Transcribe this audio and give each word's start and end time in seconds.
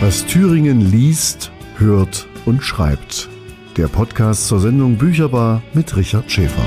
Was 0.00 0.24
Thüringen 0.24 0.80
liest, 0.80 1.50
hört 1.76 2.28
und 2.46 2.62
schreibt. 2.62 3.28
Der 3.76 3.88
Podcast 3.88 4.46
zur 4.46 4.60
Sendung 4.60 4.96
Bücherbar 4.96 5.60
mit 5.74 5.96
Richard 5.96 6.30
Schäfer. 6.30 6.62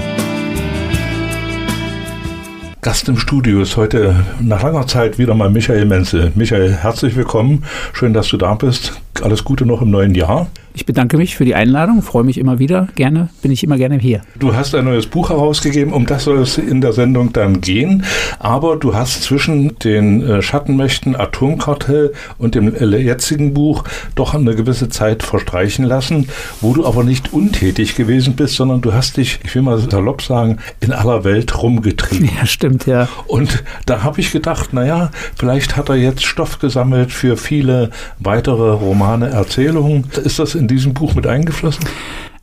Gast 2.82 3.08
im 3.08 3.16
Studio 3.16 3.62
ist 3.62 3.78
heute 3.78 4.26
nach 4.42 4.64
langer 4.64 4.86
Zeit 4.86 5.18
wieder 5.18 5.34
mal 5.34 5.50
Michael 5.50 5.86
Menzel. 5.86 6.34
Michael, 6.36 6.74
herzlich 6.74 7.16
willkommen. 7.16 7.64
Schön, 7.94 8.12
dass 8.12 8.28
du 8.28 8.36
da 8.36 8.54
bist. 8.56 9.00
Alles 9.22 9.46
Gute 9.46 9.66
noch 9.66 9.82
im 9.82 9.92
neuen 9.92 10.14
Jahr. 10.14 10.48
Ich 10.74 10.86
bedanke 10.86 11.18
mich 11.18 11.36
für 11.36 11.44
die 11.44 11.56
Einladung, 11.56 12.02
freue 12.02 12.24
mich 12.24 12.38
immer 12.38 12.58
wieder. 12.60 12.88
Gerne, 12.96 13.30
bin 13.42 13.52
ich 13.52 13.64
immer 13.64 13.78
gerne 13.78 13.98
hier. 13.98 14.22
Du 14.40 14.56
hast 14.56 14.74
ein 14.74 14.86
neues 14.86 15.06
Buch 15.06 15.30
herausgegeben, 15.30 15.94
um 15.94 16.06
das 16.06 16.24
soll 16.24 16.40
es 16.40 16.58
in 16.58 16.80
der 16.80 16.94
Sendung 16.94 17.34
dann 17.34 17.60
gehen. 17.60 18.06
Aber 18.40 18.78
du 18.78 18.96
hast 18.96 19.24
zwischen 19.24 19.78
den 19.80 20.22
äh, 20.22 20.42
Schattenmächten 20.42 21.16
Atomkartell 21.16 22.14
und 22.38 22.56
dem 22.56 22.74
jetzigen 22.74 23.54
Buch 23.54 23.84
doch 24.16 24.34
eine 24.34 24.56
gewisse 24.56 24.88
Zeit 24.88 25.24
verstreichen 25.24 25.84
lassen, 25.84 26.30
wo 26.62 26.74
du 26.74 26.86
aber 26.86 27.04
nicht 27.04 27.34
untätig 27.34 27.96
gewesen 27.96 28.36
bist, 28.36 28.56
sondern 28.56 28.80
du 28.82 28.94
hast 28.94 29.18
dich, 29.18 29.40
ich 29.44 29.54
will 29.56 29.64
mal 29.64 29.78
salopp 29.78 30.22
sagen, 30.22 30.60
in 30.80 30.94
aller 30.94 31.24
Welt 31.26 31.62
rumgetrieben. 31.62 32.30
Ja, 32.38 32.46
stimmt, 32.46 32.86
ja. 32.86 33.10
Und 33.28 33.64
da 33.86 34.04
habe 34.04 34.22
ich 34.22 34.32
gedacht, 34.32 34.74
naja, 34.74 35.12
vielleicht 35.38 35.76
hat 35.76 35.90
er 35.90 35.96
jetzt 35.96 36.24
Stoff 36.24 36.60
gesammelt 36.60 37.12
für 37.12 37.36
viele 37.36 37.90
weitere 38.20 38.72
Romane, 38.72 39.30
Erzählungen. 39.30 40.06
Ist 40.24 40.40
das 40.40 40.56
in 40.62 40.68
diesem 40.68 40.94
Buch 40.94 41.16
mit 41.16 41.28
eingeflossen? 41.28 41.86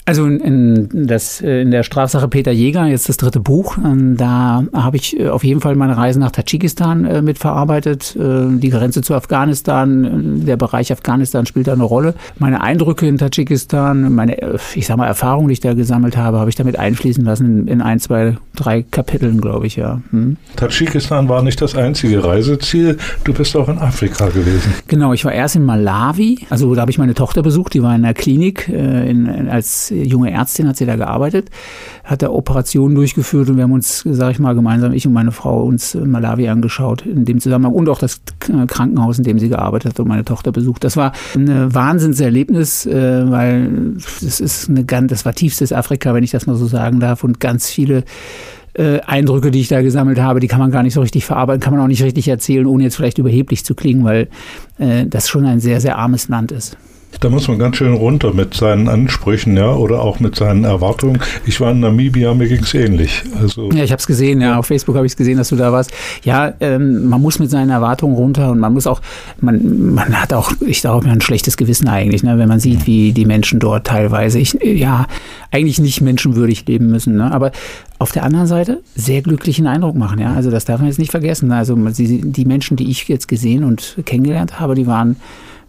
Also 0.09 0.25
in, 0.25 0.89
das, 1.07 1.43
äh, 1.43 1.61
in 1.61 1.71
der 1.71 1.83
Strafsache 1.83 2.29
Peter 2.29 2.51
Jäger, 2.51 2.87
jetzt 2.87 3.11
das 3.11 3.19
dritte 3.19 3.41
Buch, 3.41 3.77
ähm, 3.77 4.17
da 4.17 4.65
habe 4.73 4.97
ich 4.97 5.21
äh, 5.21 5.29
auf 5.29 5.45
jeden 5.45 5.61
Fall 5.61 5.75
meine 5.75 5.99
Reise 5.99 6.19
nach 6.19 6.31
Tadschikistan 6.31 7.05
äh, 7.05 7.21
mitverarbeitet. 7.21 8.17
Die 8.19 8.71
Grenze 8.71 9.03
zu 9.03 9.15
Afghanistan, 9.15 10.47
der 10.47 10.57
Bereich 10.57 10.91
Afghanistan 10.93 11.45
spielt 11.45 11.67
da 11.67 11.75
eine 11.75 11.83
Rolle. 11.83 12.15
Meine 12.39 12.63
Eindrücke 12.63 13.07
in 13.07 13.19
Tadschikistan, 13.19 14.15
meine, 14.15 14.59
ich 14.75 14.87
sag 14.87 14.97
mal, 14.97 15.07
Erfahrungen, 15.07 15.49
die 15.49 15.55
ich 15.55 15.61
da 15.61 15.75
gesammelt 15.75 16.17
habe, 16.17 16.39
habe 16.39 16.49
ich 16.49 16.57
damit 16.57 16.79
einfließen 16.79 17.23
lassen 17.23 17.69
in 17.69 17.83
ein, 17.83 18.01
zwei, 18.01 18.37
drei 18.57 18.83
Kapiteln, 18.83 19.41
glaube 19.41 19.67
ich, 19.67 19.77
ja. 19.77 20.01
Hm. 20.11 20.39
Tadschikistan 20.57 21.29
war 21.29 21.43
nicht 21.43 21.61
das 21.61 21.75
einzige 21.75 22.25
Reiseziel. 22.25 22.97
Du 23.25 23.35
bist 23.35 23.55
auch 23.57 23.69
in 23.69 23.79
Afrika 23.79 24.29
gewesen. 24.29 24.73
Genau, 24.87 25.13
ich 25.13 25.25
war 25.25 25.33
erst 25.33 25.57
in 25.57 25.65
Malawi, 25.65 26.47
also 26.49 26.75
da 26.75 26.83
habe 26.83 26.91
ich 26.91 26.99
meine 26.99 27.15
Tochter 27.15 27.43
besucht, 27.43 27.75
die 27.75 27.83
war 27.83 27.95
in 27.95 28.03
der 28.03 28.15
Klinik 28.15 28.69
in, 28.69 29.27
in, 29.27 29.49
als 29.49 29.93
junge 30.05 30.31
Ärztin 30.31 30.69
hat 30.69 30.77
sie 30.77 30.87
da 30.87 30.97
gearbeitet, 30.97 31.51
hat 32.05 32.23
da 32.23 32.31
Operationen 32.31 32.95
durchgeführt 32.95 33.49
und 33.51 33.57
wir 33.57 33.65
haben 33.65 33.73
uns, 33.73 34.01
sage 34.01 34.33
ich 34.33 34.39
mal, 34.39 34.55
gemeinsam, 34.55 34.93
ich 34.93 35.07
und 35.07 35.13
meine 35.13 35.33
Frau, 35.33 35.63
uns 35.63 35.95
Malawi 35.95 36.49
angeschaut 36.49 37.05
in 37.07 37.25
dem 37.25 37.41
Zusammenhang 37.41 37.75
und 37.75 37.89
auch 37.89 37.99
das 37.99 38.21
Krankenhaus, 38.39 39.19
in 39.19 39.25
dem 39.25 39.39
sie 39.39 39.49
gearbeitet 39.49 39.93
hat 39.93 40.01
und 40.01 40.09
meine 40.09 40.25
Tochter 40.25 40.53
besucht. 40.53 40.85
Das 40.85 40.97
war 40.97 41.13
ein 41.35 41.75
Wahnsinnserlebnis, 41.75 42.87
äh, 42.87 43.31
weil 43.31 43.95
das 44.21 44.41
ist 44.41 44.69
eine 44.69 44.85
ganz, 44.85 45.11
das 45.11 45.25
war 45.25 45.33
tiefstes 45.33 45.73
Afrika, 45.73 46.15
wenn 46.15 46.25
ich 46.25 46.31
das 46.31 46.47
mal 46.47 46.57
so 46.57 46.67
sagen 46.67 47.01
darf 47.01 47.25
und 47.25 47.41
ganz 47.41 47.69
viele 47.69 48.05
äh, 48.75 49.01
Eindrücke, 49.01 49.51
die 49.51 49.61
ich 49.61 49.69
da 49.69 49.83
gesammelt 49.83 50.21
habe, 50.21 50.41
die 50.41 50.47
kann 50.47 50.61
man 50.61 50.71
gar 50.71 50.83
nicht 50.83 50.95
so 50.95 51.01
richtig 51.01 51.25
verarbeiten, 51.25 51.61
kann 51.61 51.75
man 51.75 51.83
auch 51.83 51.89
nicht 51.89 52.03
richtig 52.03 52.29
erzählen, 52.29 52.67
ohne 52.67 52.85
jetzt 52.85 52.97
vielleicht 52.97 53.19
überheblich 53.19 53.65
zu 53.65 53.75
klingen, 53.75 54.05
weil 54.05 54.29
äh, 54.79 55.07
das 55.07 55.29
schon 55.29 55.45
ein 55.45 55.61
sehr, 55.61 55.81
sehr 55.81 55.99
armes 55.99 56.29
Land 56.29 56.53
ist. 56.53 56.77
Da 57.21 57.31
muss 57.31 57.49
man 57.49 57.59
ganz 57.59 57.77
schön 57.77 57.95
runter 57.95 58.33
mit 58.33 58.55
seinen 58.55 58.89
Ansprüchen, 58.89 59.57
ja, 59.57 59.73
oder 59.73 60.03
auch 60.03 60.21
mit 60.21 60.37
seinen 60.37 60.65
Erwartungen. 60.65 61.19
Ich 61.47 61.61
war 61.61 61.73
in 61.73 61.81
Namibia, 61.81 62.33
mir 62.35 62.47
ging 62.47 62.63
es 62.63 62.75
ähnlich. 62.75 63.25
Also 63.41 63.71
ja, 63.73 63.83
ich 63.83 63.91
habe 63.91 63.99
es 63.99 64.07
gesehen, 64.07 64.41
ja, 64.41 64.57
auf 64.57 64.67
Facebook 64.67 64.95
habe 64.95 65.05
ich 65.05 65.13
es 65.13 65.17
gesehen, 65.17 65.37
dass 65.37 65.49
du 65.49 65.57
da 65.57 65.73
warst. 65.73 65.91
Ja, 66.23 66.53
ähm, 66.61 67.09
man 67.09 67.21
muss 67.21 67.41
mit 67.41 67.51
seinen 67.51 67.71
Erwartungen 67.71 68.15
runter 68.15 68.53
und 68.53 68.61
man 68.61 68.73
muss 68.73 68.87
auch, 68.87 69.01
man, 69.41 69.95
man 69.95 70.21
hat 70.21 70.33
auch, 70.33 70.53
ich 70.61 70.81
glaube, 70.81 71.09
ein 71.09 71.21
schlechtes 71.21 71.57
Gewissen 71.57 71.89
eigentlich, 71.89 72.23
ne, 72.23 72.39
wenn 72.39 72.49
man 72.49 72.61
sieht, 72.61 72.87
wie 72.87 73.13
die 73.13 73.27
Menschen 73.27 73.59
dort 73.59 73.87
teilweise, 73.87 74.39
ich, 74.39 74.57
ja, 74.63 75.07
eigentlich 75.51 75.81
nicht 75.81 76.01
menschenwürdig 76.01 76.67
leben 76.67 76.89
müssen. 76.89 77.17
Ne, 77.17 77.33
aber 77.33 77.51
auf 77.99 78.13
der 78.13 78.23
anderen 78.23 78.47
Seite 78.47 78.81
sehr 78.95 79.23
glücklichen 79.23 79.67
Eindruck 79.67 79.97
machen, 79.97 80.21
ja. 80.21 80.35
Also 80.35 80.53
das 80.53 80.67
darf 80.67 80.79
man 80.79 80.89
jetzt 80.89 81.01
nicht 81.01 81.11
vergessen. 81.11 81.51
Also 81.51 81.75
die 81.75 82.45
Menschen, 82.45 82.77
die 82.77 82.91
ich 82.91 83.09
jetzt 83.09 83.27
gesehen 83.27 83.65
und 83.65 83.97
kennengelernt 84.05 84.61
habe, 84.61 84.77
die 84.77 84.87
waren 84.87 85.17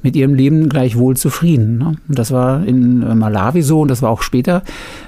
mit 0.02 0.16
ihrem 0.16 0.34
Leben 0.34 0.70
gleichwohl 0.70 1.18
zufrieden. 1.18 1.78
Ne? 1.78 1.96
Und 2.08 2.20
das 2.20 2.32
war 2.32 2.66
in 2.66 3.04
äh, 3.04 3.16
Malawi 3.16 3.62
so 3.62 3.82
und 3.82 3.90
das 3.90 4.02
war 4.02 4.10
auch 4.10 4.22
später. 4.22 4.64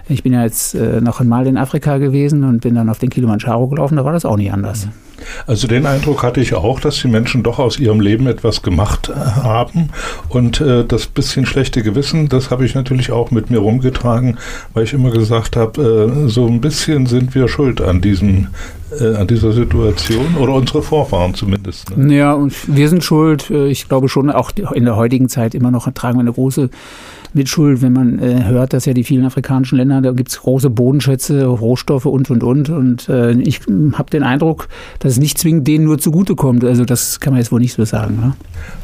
Ich 0.10 0.24
bin 0.24 0.34
ja 0.34 0.44
jetzt 0.44 0.76
äh, 0.76 1.02
noch 1.02 1.22
einmal 1.22 1.48
in 1.48 1.58
Afrika 1.58 1.98
gewesen 1.98 2.44
und 2.44 2.62
bin 2.62 2.76
dann 2.76 2.90
auf 2.90 3.00
den 3.00 3.10
Kilimanjaro 3.10 3.68
gelaufen, 3.68 3.96
da 3.96 4.06
war 4.06 4.14
das 4.14 4.26
auch 4.26 4.38
nicht 4.38 4.52
anders. 4.52 4.88
Also 5.48 5.68
den 5.68 5.86
Eindruck 5.86 6.24
hatte 6.24 6.42
ich 6.42 6.54
auch, 6.54 6.80
dass 6.80 7.02
die 7.02 7.08
Menschen 7.08 7.44
doch 7.44 7.60
aus 7.60 7.80
ihrem 7.80 8.00
Leben 8.00 8.28
etwas 8.28 8.62
gemacht 8.62 9.10
äh, 9.10 9.14
haben. 9.14 9.90
Und 10.30 10.62
äh, 10.62 10.86
das 10.86 11.08
bisschen 11.08 11.46
schlechte 11.46 11.84
Gewissen, 11.84 12.30
das 12.30 12.52
habe 12.52 12.66
ich 12.66 12.76
natürlich 12.76 13.12
auch 13.12 13.32
mit 13.32 13.50
mir 13.50 13.60
rumgetragen, 13.60 14.38
weil 14.74 14.84
ich 14.84 14.94
immer 14.94 15.12
gesagt 15.12 15.56
habe, 15.56 16.12
äh, 16.26 16.28
so 16.30 16.48
ein 16.48 16.62
bisschen 16.62 17.06
sind 17.06 17.36
wir 17.36 17.48
schuld 17.48 17.82
an 17.82 18.02
diesem 18.02 18.48
äh, 19.00 19.16
an 19.16 19.28
dieser 19.28 19.54
Situation 19.54 20.36
oder 20.38 20.54
unsere 20.54 20.82
Vorfahren 20.82 21.34
zumindest. 21.34 21.96
Ne? 21.96 22.16
Ja, 22.16 22.34
und 22.34 22.54
wir 22.68 22.90
sind 22.90 23.04
schuld. 23.04 23.50
Äh, 23.50 23.68
ich 23.68 23.88
glaube 23.88 24.10
schon, 24.10 24.30
auch 24.30 24.52
in 24.74 24.86
der 24.86 24.96
heutigen 24.96 25.30
Zeit 25.30 25.56
immer 25.56 25.72
noch 25.72 25.90
tragen 25.94 26.18
wir 26.18 26.22
eine 26.22 26.34
große 26.34 26.70
Mitschuld, 27.34 27.82
wenn 27.82 27.94
man 27.94 28.20
äh, 28.20 28.44
hört, 28.46 28.74
dass 28.74 28.86
ja 28.86 28.94
die 28.94 29.04
vielen 29.04 29.26
afrikanischen 29.26 29.78
Länder, 29.78 30.02
da 30.02 30.12
gibt 30.12 30.30
es 30.30 30.42
große 30.42 30.70
Bodenschätze, 30.70 31.46
Rohstoffe 31.46 32.06
und, 32.06 32.30
und, 32.30 32.44
und. 32.44 32.70
Und 32.70 33.10
äh, 33.10 33.32
ich 33.34 33.62
habe 33.94 34.10
den 34.10 34.24
Eindruck, 34.24 34.68
dass 35.00 35.14
es 35.14 35.20
nicht 35.20 35.38
zwingend 35.38 35.68
denen 35.68 35.86
nur 35.86 35.98
zugutekommt. 35.98 36.64
Also 36.64 36.86
das 36.86 37.20
kann 37.20 37.34
man 37.34 37.42
jetzt 37.42 37.52
wohl 37.52 37.60
nicht 37.60 37.74
so 37.74 37.86
sagen. 37.86 38.18
Ne? 38.20 38.34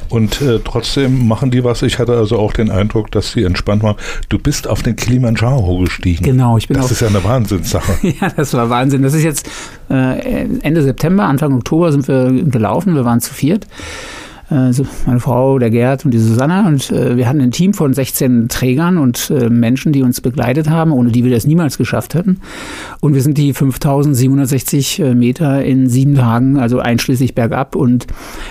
Und 0.10 0.42
äh, 0.42 0.60
trotzdem 0.64 1.28
machen 1.28 1.52
die 1.52 1.64
was. 1.64 1.82
Ich 1.82 2.00
hatte 2.00 2.16
also 2.16 2.38
auch 2.38 2.54
den 2.54 2.72
Eindruck, 2.72 3.12
dass 3.12 3.32
sie 3.32 3.44
entspannt 3.44 3.84
waren. 3.84 3.98
Du 4.30 4.40
bist 4.40 4.68
auf 4.68 4.82
den 4.82 4.96
Kilimanjaro 4.96 5.80
gestiegen. 5.80 6.24
Genau, 6.24 6.58
ich 6.58 6.68
bin 6.68 6.78
Das 6.78 6.86
auf, 6.86 6.92
ist 6.92 7.02
ja 7.02 7.08
eine 7.08 7.24
Wahnsinnssache. 7.24 8.08
ja, 8.22 8.30
das 8.36 8.54
war 8.54 8.70
Wahnsinn. 8.70 9.02
Das 9.02 9.14
ist 9.14 9.24
jetzt 9.24 9.50
äh, 9.90 10.46
Ende 10.62 10.84
September, 10.84 11.26
Anfang 11.26 11.54
Oktober 11.54 11.92
sind 11.92 12.08
wir 12.08 12.32
gelaufen. 12.32 12.96
Wir 12.96 13.04
waren 13.04 13.20
zu 13.20 13.34
viert 13.34 13.68
äh, 14.50 14.72
meine 15.06 15.20
Frau, 15.20 15.60
der 15.60 15.70
Gerd 15.70 16.06
und 16.06 16.12
die 16.12 16.20
Susanne. 16.20 16.66
Und 16.68 16.92
äh, 16.92 17.18
wir 17.18 17.28
hatten 17.28 17.42
ein 17.42 17.52
Team 17.52 17.74
von 17.74 17.94
16 17.94 18.48
Trägern 18.48 18.98
und 18.98 19.30
äh, 19.30 19.50
Menschen, 19.50 19.92
die 19.92 20.04
uns 20.04 20.22
begleitet 20.22 20.70
haben, 20.70 20.92
ohne 20.92 21.12
die 21.12 21.24
wir 21.24 21.32
das 21.32 21.46
niemals 21.46 21.78
geschafft 21.78 22.14
hätten. 22.14 22.40
Und 23.02 23.14
wir 23.14 23.22
sind 23.22 23.38
die 23.38 23.54
5760 23.54 25.00
Meter 25.16 25.64
in 25.64 25.90
sieben 25.90 26.16
Tagen, 26.16 26.58
also 26.58 26.80
einschließlich 26.80 27.36
bergab. 27.36 27.76
Und 27.76 28.08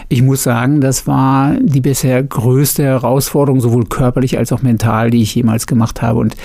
ich 0.08 0.22
muss 0.22 0.42
sagen, 0.42 0.80
das 0.80 1.06
war 1.06 1.54
die 1.60 1.80
bisher 1.80 2.22
größte 2.22 2.82
Herausforderung, 2.82 3.60
sowohl 3.60 3.86
körperlich 3.86 4.38
als 4.38 4.52
auch 4.52 4.62
mental, 4.62 5.10
die 5.10 5.22
ich 5.22 5.34
jemals 5.34 5.66
gemacht 5.66 6.02
habe. 6.02 6.20
Und 6.20 6.36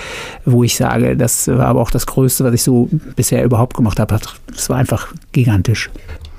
wo 0.46 0.64
ich 0.64 0.76
sage, 0.76 1.18
das 1.18 1.48
war 1.48 1.66
aber 1.66 1.82
auch 1.82 1.92
das 1.92 2.06
Größte, 2.06 2.44
was 2.44 2.54
ich 2.54 2.64
so 2.64 2.90
bisher 3.16 3.44
überhaupt 3.44 3.76
gemacht 3.76 4.00
habe. 4.00 4.20
Das 4.48 4.70
war 4.70 4.78
einfach 4.78 5.14
gigantisch. 5.32 5.90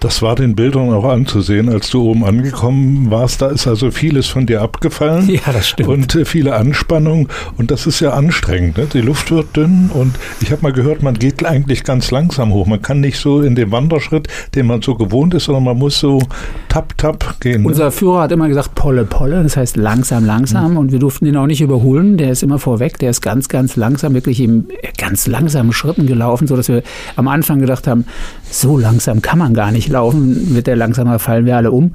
Das 0.03 0.21
war 0.21 0.35
den 0.35 0.57
Bildern 0.57 0.91
auch 0.91 1.05
anzusehen, 1.05 1.69
als 1.69 1.89
du 1.91 2.03
oben 2.11 2.25
angekommen 2.25 3.13
warst. 3.13 3.41
Da 3.41 3.51
ist 3.51 3.69
also 3.69 3.93
vieles 3.93 4.27
von 4.27 4.47
dir 4.47 4.61
abgefallen. 4.61 5.31
Ja, 5.31 5.53
das 5.53 5.69
stimmt. 5.69 5.89
Und 5.89 6.15
äh, 6.17 6.25
viele 6.25 6.57
Anspannung. 6.57 7.29
Und 7.57 7.71
das 7.71 7.87
ist 7.87 8.01
ja 8.01 8.11
anstrengend. 8.11 8.79
Ne? 8.79 8.89
Die 8.93 9.01
Luft 9.01 9.31
wird 9.31 9.57
dünn. 9.57 9.91
Und 9.95 10.17
ich 10.41 10.51
habe 10.51 10.63
mal 10.63 10.73
gehört, 10.73 11.05
man 11.05 11.15
geht 11.15 11.47
eigentlich 11.47 11.85
ganz 11.85 12.11
langsam 12.11 12.53
hoch. 12.53 12.67
Man 12.67 12.83
kann 12.83 12.99
nicht 12.99 13.17
so 13.17 13.43
in 13.43 13.55
den 13.55 13.71
Wanderschritt, 13.71 14.27
den 14.57 14.67
man 14.67 14.83
so 14.83 14.97
gewohnt 14.97 15.35
ist, 15.35 15.45
sondern 15.45 15.63
man 15.63 15.79
muss 15.79 16.01
so 16.01 16.21
tap, 16.69 16.99
tap 16.99 17.37
gehen. 17.39 17.63
Ne? 17.63 17.69
Unser 17.69 17.93
Führer 17.93 18.23
hat 18.23 18.33
immer 18.33 18.49
gesagt, 18.49 18.75
Polle, 18.75 19.05
Polle. 19.05 19.45
Das 19.45 19.57
heißt 19.57 19.77
langsam, 19.77 20.27
langsam. 20.27 20.73
Mhm. 20.73 20.79
Und 20.79 20.91
wir 20.91 20.99
durften 20.99 21.27
ihn 21.27 21.37
auch 21.37 21.47
nicht 21.47 21.61
überholen. 21.61 22.17
Der 22.17 22.33
ist 22.33 22.43
immer 22.43 22.59
vorweg. 22.59 22.99
Der 22.99 23.11
ist 23.11 23.21
ganz, 23.21 23.49
ganz 23.49 23.77
langsam, 23.77 24.15
wirklich 24.15 24.41
in 24.41 24.67
ganz 24.99 25.29
langsamen 25.29 25.73
Schritten 25.73 26.09
gelaufen, 26.09 26.49
sodass 26.49 26.67
wir 26.67 26.83
am 27.15 27.29
Anfang 27.29 27.61
gedacht 27.61 27.87
haben, 27.87 28.05
so 28.51 28.77
langsam 28.77 29.23
kann 29.23 29.39
man 29.39 29.55
gar 29.55 29.71
nicht 29.71 29.92
laufen, 29.93 30.55
wird 30.55 30.67
der 30.67 30.77
langsamer 30.77 31.19
fallen 31.19 31.47
wir 31.47 31.57
alle 31.57 31.71
um. 31.71 31.95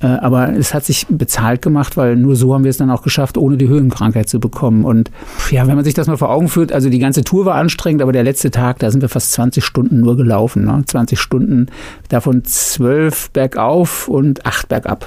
Äh, 0.00 0.06
aber 0.06 0.52
es 0.52 0.74
hat 0.74 0.84
sich 0.84 1.06
bezahlt 1.08 1.62
gemacht, 1.62 1.96
weil 1.96 2.16
nur 2.16 2.36
so 2.36 2.52
haben 2.52 2.64
wir 2.64 2.70
es 2.70 2.76
dann 2.76 2.90
auch 2.90 3.02
geschafft, 3.02 3.38
ohne 3.38 3.56
die 3.56 3.68
Höhenkrankheit 3.68 4.28
zu 4.28 4.38
bekommen. 4.38 4.84
Und 4.84 5.10
ja, 5.50 5.66
wenn 5.66 5.76
man 5.76 5.84
sich 5.84 5.94
das 5.94 6.06
mal 6.06 6.16
vor 6.16 6.30
Augen 6.30 6.48
führt, 6.48 6.72
also 6.72 6.90
die 6.90 6.98
ganze 6.98 7.24
Tour 7.24 7.46
war 7.46 7.54
anstrengend, 7.54 8.02
aber 8.02 8.12
der 8.12 8.24
letzte 8.24 8.50
Tag, 8.50 8.78
da 8.80 8.90
sind 8.90 9.00
wir 9.00 9.08
fast 9.08 9.32
20 9.32 9.64
Stunden 9.64 10.00
nur 10.00 10.16
gelaufen. 10.16 10.64
Ne? 10.64 10.82
20 10.86 11.18
Stunden, 11.18 11.66
davon 12.08 12.44
zwölf 12.44 13.30
bergauf 13.30 14.08
und 14.08 14.44
acht 14.44 14.68
bergab. 14.68 15.06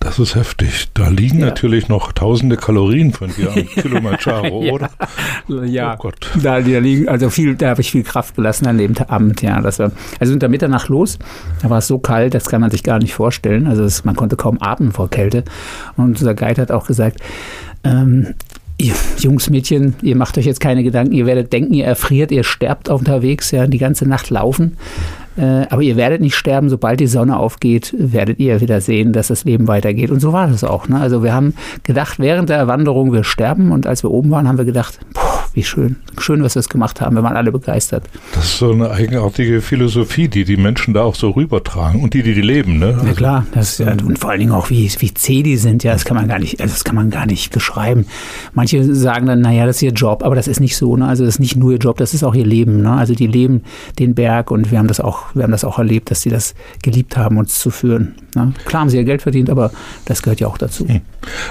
Das 0.00 0.18
ist 0.18 0.34
heftig. 0.34 0.88
Da 0.94 1.08
liegen 1.08 1.40
ja. 1.40 1.46
natürlich 1.46 1.88
noch 1.88 2.12
tausende 2.12 2.56
Kalorien 2.56 3.12
von 3.12 3.30
dir 3.34 3.52
am 3.52 3.66
Kilimanjaro, 3.74 4.62
ja. 4.64 4.72
oder? 4.72 4.90
Ja, 5.66 5.94
oh 5.94 5.98
Gott. 5.98 6.30
Da, 6.42 6.60
da 6.60 6.78
liegen, 6.78 7.06
also 7.06 7.28
viel, 7.28 7.54
da 7.54 7.68
habe 7.68 7.82
ich 7.82 7.90
viel 7.90 8.02
Kraft 8.02 8.34
gelassen 8.34 8.66
an 8.66 8.78
dem 8.78 8.96
Abend, 8.96 9.42
ja. 9.42 9.60
Das 9.60 9.78
war, 9.78 9.92
also 10.18 10.32
unter 10.32 10.48
Mitternacht 10.48 10.88
los, 10.88 11.18
da 11.60 11.68
war 11.68 11.78
es 11.78 11.86
so 11.86 11.98
kalt, 11.98 12.32
das 12.32 12.48
kann 12.48 12.62
man 12.62 12.70
sich 12.70 12.82
gar 12.82 12.98
nicht 12.98 13.12
vorstellen. 13.12 13.66
Also 13.66 13.84
es, 13.84 14.04
man 14.04 14.16
konnte 14.16 14.36
kaum 14.36 14.56
atmen 14.60 14.92
vor 14.92 15.10
Kälte. 15.10 15.44
Und 15.98 16.18
unser 16.18 16.34
Guide 16.34 16.62
hat 16.62 16.72
auch 16.72 16.86
gesagt, 16.86 17.20
ähm, 17.84 18.34
ihr 18.78 18.94
Jungs, 19.18 19.50
Mädchen, 19.50 19.96
ihr 20.00 20.16
macht 20.16 20.38
euch 20.38 20.46
jetzt 20.46 20.60
keine 20.60 20.82
Gedanken, 20.82 21.12
ihr 21.12 21.26
werdet 21.26 21.52
denken, 21.52 21.74
ihr 21.74 21.84
erfriert, 21.84 22.32
ihr 22.32 22.44
sterbt 22.44 22.88
unterwegs, 22.88 23.50
ja, 23.50 23.66
die 23.66 23.78
ganze 23.78 24.08
Nacht 24.08 24.30
laufen. 24.30 24.78
Äh, 25.40 25.66
aber 25.70 25.80
ihr 25.80 25.96
werdet 25.96 26.20
nicht 26.20 26.34
sterben, 26.34 26.68
sobald 26.68 27.00
die 27.00 27.06
Sonne 27.06 27.38
aufgeht, 27.38 27.94
werdet 27.96 28.38
ihr 28.38 28.60
wieder 28.60 28.80
sehen, 28.82 29.14
dass 29.14 29.28
das 29.28 29.44
Leben 29.44 29.68
weitergeht. 29.68 30.10
Und 30.10 30.20
so 30.20 30.34
war 30.34 30.48
das 30.48 30.64
auch. 30.64 30.88
Ne? 30.88 31.00
Also 31.00 31.22
wir 31.22 31.32
haben 31.32 31.54
gedacht, 31.82 32.18
während 32.18 32.50
der 32.50 32.66
Wanderung, 32.66 33.12
wir 33.12 33.24
sterben. 33.24 33.72
Und 33.72 33.86
als 33.86 34.02
wir 34.02 34.10
oben 34.10 34.30
waren, 34.30 34.46
haben 34.46 34.58
wir 34.58 34.66
gedacht, 34.66 35.00
boah, 35.14 35.29
wie 35.54 35.62
schön. 35.62 35.96
Schön, 36.18 36.42
was 36.42 36.54
wir 36.54 36.60
es 36.60 36.68
gemacht 36.68 37.00
haben. 37.00 37.16
Wir 37.16 37.22
waren 37.22 37.36
alle 37.36 37.50
begeistert. 37.52 38.04
Das 38.34 38.44
ist 38.44 38.58
so 38.58 38.72
eine 38.72 38.90
eigenartige 38.90 39.60
Philosophie, 39.60 40.28
die 40.28 40.44
die 40.44 40.56
Menschen 40.56 40.94
da 40.94 41.02
auch 41.02 41.14
so 41.14 41.30
rübertragen 41.30 42.02
und 42.02 42.14
die, 42.14 42.22
die 42.22 42.34
die 42.34 42.40
leben. 42.40 42.78
Ne? 42.78 42.94
Also, 42.94 43.06
ja 43.06 43.12
klar. 43.14 43.46
Das, 43.52 43.78
ja, 43.78 43.90
und 43.90 44.18
vor 44.18 44.30
allen 44.30 44.40
Dingen 44.40 44.52
auch, 44.52 44.70
wie, 44.70 44.90
wie 44.98 45.14
zäh 45.14 45.42
die 45.42 45.56
sind. 45.56 45.82
Ja, 45.82 45.92
das 45.92 46.04
kann 46.04 46.16
man 46.16 46.28
gar 46.28 46.38
nicht, 46.38 46.60
also 46.60 46.72
das 46.72 46.84
kann 46.84 46.94
man 46.94 47.10
gar 47.10 47.26
nicht 47.26 47.52
beschreiben. 47.52 48.06
Manche 48.52 48.94
sagen 48.94 49.26
dann, 49.26 49.40
naja, 49.40 49.66
das 49.66 49.76
ist 49.76 49.82
ihr 49.82 49.92
Job. 49.92 50.22
Aber 50.22 50.34
das 50.34 50.48
ist 50.48 50.60
nicht 50.60 50.76
so. 50.76 50.96
Ne? 50.96 51.06
Also 51.06 51.24
das 51.24 51.34
ist 51.34 51.40
nicht 51.40 51.56
nur 51.56 51.72
ihr 51.72 51.78
Job, 51.78 51.96
das 51.98 52.14
ist 52.14 52.22
auch 52.22 52.34
ihr 52.34 52.46
Leben. 52.46 52.82
Ne? 52.82 52.92
Also 52.92 53.14
die 53.14 53.26
leben 53.26 53.62
den 53.98 54.14
Berg 54.14 54.50
und 54.50 54.70
wir 54.70 54.78
haben 54.78 54.88
das 54.88 55.00
auch, 55.00 55.34
wir 55.34 55.42
haben 55.42 55.52
das 55.52 55.64
auch 55.64 55.78
erlebt, 55.78 56.10
dass 56.10 56.22
sie 56.22 56.30
das 56.30 56.54
geliebt 56.82 57.16
haben, 57.16 57.38
uns 57.38 57.58
zu 57.58 57.70
führen. 57.70 58.14
Ne? 58.34 58.52
Klar 58.64 58.82
haben 58.82 58.90
sie 58.90 58.96
ja 58.96 59.02
Geld 59.02 59.22
verdient, 59.22 59.50
aber 59.50 59.70
das 60.04 60.22
gehört 60.22 60.40
ja 60.40 60.46
auch 60.46 60.58
dazu. 60.58 60.86
Hm. 60.86 61.00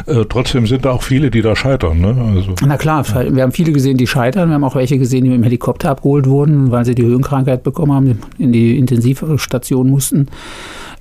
Äh, 0.05 0.25
trotzdem 0.29 0.67
sind 0.67 0.85
da 0.85 0.91
auch 0.91 1.03
viele, 1.03 1.29
die 1.29 1.41
da 1.41 1.55
scheitern. 1.55 1.99
Ne? 1.99 2.15
Also, 2.35 2.55
Na 2.65 2.77
klar, 2.77 3.05
wir 3.31 3.43
haben 3.43 3.51
viele 3.51 3.71
gesehen, 3.71 3.88
die 3.97 4.07
scheitern. 4.07 4.49
Wir 4.49 4.55
haben 4.55 4.63
auch 4.63 4.75
welche 4.75 4.97
gesehen, 4.97 5.23
die 5.23 5.29
mit 5.29 5.39
dem 5.39 5.43
Helikopter 5.43 5.89
abgeholt 5.89 6.27
wurden, 6.27 6.71
weil 6.71 6.85
sie 6.85 6.95
die 6.95 7.03
Höhenkrankheit 7.03 7.63
bekommen 7.63 7.93
haben, 7.93 8.19
in 8.37 8.51
die 8.51 8.77
Intensivstation 8.77 9.89
mussten. 9.89 10.27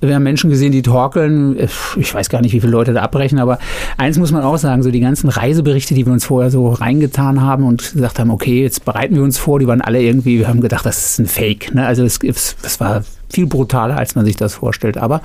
Wir 0.01 0.15
haben 0.15 0.23
Menschen 0.23 0.49
gesehen, 0.49 0.71
die 0.71 0.81
torkeln. 0.81 1.57
Ich 1.97 2.13
weiß 2.13 2.29
gar 2.29 2.41
nicht, 2.41 2.53
wie 2.53 2.61
viele 2.61 2.71
Leute 2.71 2.93
da 2.93 3.01
abbrechen, 3.01 3.37
aber 3.37 3.59
eins 3.97 4.17
muss 4.17 4.31
man 4.31 4.43
auch 4.43 4.57
sagen, 4.57 4.81
so 4.81 4.91
die 4.91 5.01
ganzen 5.01 5.29
Reiseberichte, 5.29 5.93
die 5.93 6.05
wir 6.05 6.13
uns 6.13 6.25
vorher 6.25 6.51
so 6.51 6.69
reingetan 6.69 7.41
haben 7.41 7.65
und 7.65 7.93
gesagt 7.93 8.19
haben, 8.19 8.31
okay, 8.31 8.61
jetzt 8.63 8.85
bereiten 8.85 9.15
wir 9.15 9.23
uns 9.23 9.37
vor, 9.37 9.59
die 9.59 9.67
waren 9.67 9.81
alle 9.81 10.01
irgendwie, 10.01 10.39
wir 10.39 10.47
haben 10.47 10.61
gedacht, 10.61 10.85
das 10.85 11.11
ist 11.11 11.19
ein 11.19 11.25
Fake. 11.25 11.75
Ne? 11.75 11.85
Also 11.85 12.03
es, 12.05 12.19
es 12.23 12.79
war 12.79 13.03
viel 13.29 13.45
brutaler, 13.45 13.97
als 13.97 14.15
man 14.15 14.25
sich 14.25 14.37
das 14.37 14.55
vorstellt. 14.55 14.97
Aber 14.97 15.21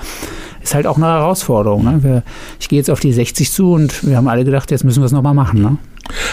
ist 0.62 0.75
halt 0.75 0.87
auch 0.87 0.96
eine 0.96 1.06
Herausforderung. 1.06 1.84
Ne? 1.84 2.02
Wir, 2.02 2.22
ich 2.58 2.69
gehe 2.69 2.78
jetzt 2.78 2.90
auf 2.90 3.00
die 3.00 3.12
60 3.12 3.50
zu 3.52 3.72
und 3.72 4.06
wir 4.06 4.16
haben 4.16 4.28
alle 4.28 4.44
gedacht, 4.44 4.70
jetzt 4.70 4.84
müssen 4.84 5.02
wir 5.02 5.06
es 5.06 5.12
nochmal 5.12 5.34
machen. 5.34 5.62
Ne? 5.62 5.78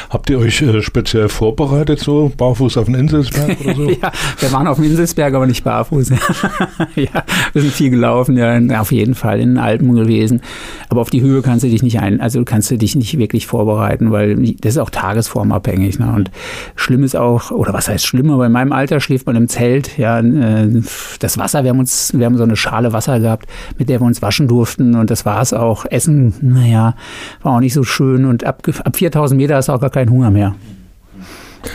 Habt 0.09 0.29
ihr 0.29 0.39
euch 0.39 0.61
äh, 0.61 0.81
speziell 0.81 1.29
vorbereitet, 1.29 1.99
so 1.99 2.31
barfuß 2.35 2.77
auf 2.77 2.85
den 2.85 2.95
Inselsberg 2.95 3.61
oder 3.61 3.75
so? 3.75 3.89
ja, 4.01 4.11
wir 4.39 4.51
waren 4.51 4.67
auf 4.67 4.77
dem 4.77 4.85
Inselsberg, 4.85 5.33
aber 5.33 5.45
nicht 5.45 5.63
barfuß. 5.63 6.09
ja, 6.09 6.17
wir 7.53 7.61
sind 7.61 7.71
viel 7.71 7.89
gelaufen, 7.89 8.37
ja, 8.37 8.59
auf 8.81 8.91
jeden 8.91 9.15
Fall 9.15 9.39
in 9.39 9.49
den 9.49 9.57
Alpen 9.57 9.95
gewesen. 9.95 10.41
Aber 10.89 11.01
auf 11.01 11.09
die 11.09 11.21
Höhe 11.21 11.41
kannst 11.41 11.63
du 11.63 11.69
dich 11.69 11.83
nicht 11.83 11.99
ein, 11.99 12.19
also 12.19 12.43
kannst 12.43 12.69
du 12.71 12.77
dich 12.77 12.95
nicht 12.95 13.17
wirklich 13.17 13.47
vorbereiten, 13.47 14.11
weil 14.11 14.35
das 14.61 14.73
ist 14.73 14.77
auch 14.77 14.89
tagesformabhängig. 14.89 15.99
Ne? 15.99 16.11
Und 16.13 16.31
schlimm 16.75 17.03
ist 17.03 17.15
auch, 17.15 17.51
oder 17.51 17.73
was 17.73 17.87
heißt 17.87 18.05
schlimm, 18.05 18.29
aber 18.31 18.47
in 18.47 18.51
meinem 18.51 18.73
Alter 18.73 18.99
schläft 18.99 19.25
man 19.25 19.35
im 19.35 19.47
Zelt. 19.47 19.97
Ja, 19.97 20.19
äh, 20.19 20.81
das 21.19 21.37
Wasser, 21.37 21.63
wir 21.63 21.69
haben 21.69 21.79
uns, 21.79 22.11
wir 22.13 22.25
haben 22.25 22.37
so 22.37 22.43
eine 22.43 22.57
Schale 22.57 22.93
Wasser 22.93 23.19
gehabt, 23.19 23.47
mit 23.77 23.89
der 23.89 24.01
wir 24.01 24.05
uns 24.05 24.21
waschen 24.21 24.47
durften 24.47 24.95
und 24.95 25.09
das 25.09 25.25
war 25.25 25.41
es 25.41 25.53
auch. 25.53 25.85
Essen, 25.89 26.33
naja, 26.41 26.95
war 27.41 27.55
auch 27.55 27.59
nicht 27.59 27.73
so 27.73 27.83
schön 27.83 28.25
und 28.25 28.43
ab, 28.43 28.61
ab 28.83 28.95
4000 28.95 29.39
Meter 29.39 29.60
hast 29.61 29.69
du 29.69 29.73
auch 29.73 29.81
gar 29.81 29.89
keinen 29.91 30.09
Hunger 30.09 30.31
mehr. 30.31 30.55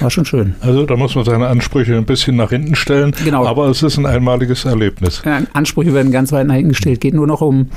War 0.00 0.10
schon 0.10 0.24
schön. 0.24 0.56
Also 0.60 0.84
da 0.84 0.96
muss 0.96 1.14
man 1.14 1.24
seine 1.24 1.46
Ansprüche 1.46 1.96
ein 1.96 2.04
bisschen 2.04 2.34
nach 2.34 2.50
hinten 2.50 2.74
stellen. 2.74 3.14
Genau. 3.24 3.46
Aber 3.46 3.68
es 3.68 3.84
ist 3.84 3.96
ein 3.96 4.06
einmaliges 4.06 4.64
Erlebnis. 4.64 5.22
Ansprüche 5.52 5.94
werden 5.94 6.10
ganz 6.10 6.32
weit 6.32 6.46
nach 6.48 6.54
hinten 6.54 6.70
gestellt. 6.70 7.00
Geht 7.00 7.14
nur 7.14 7.26
noch 7.26 7.40
um 7.40 7.70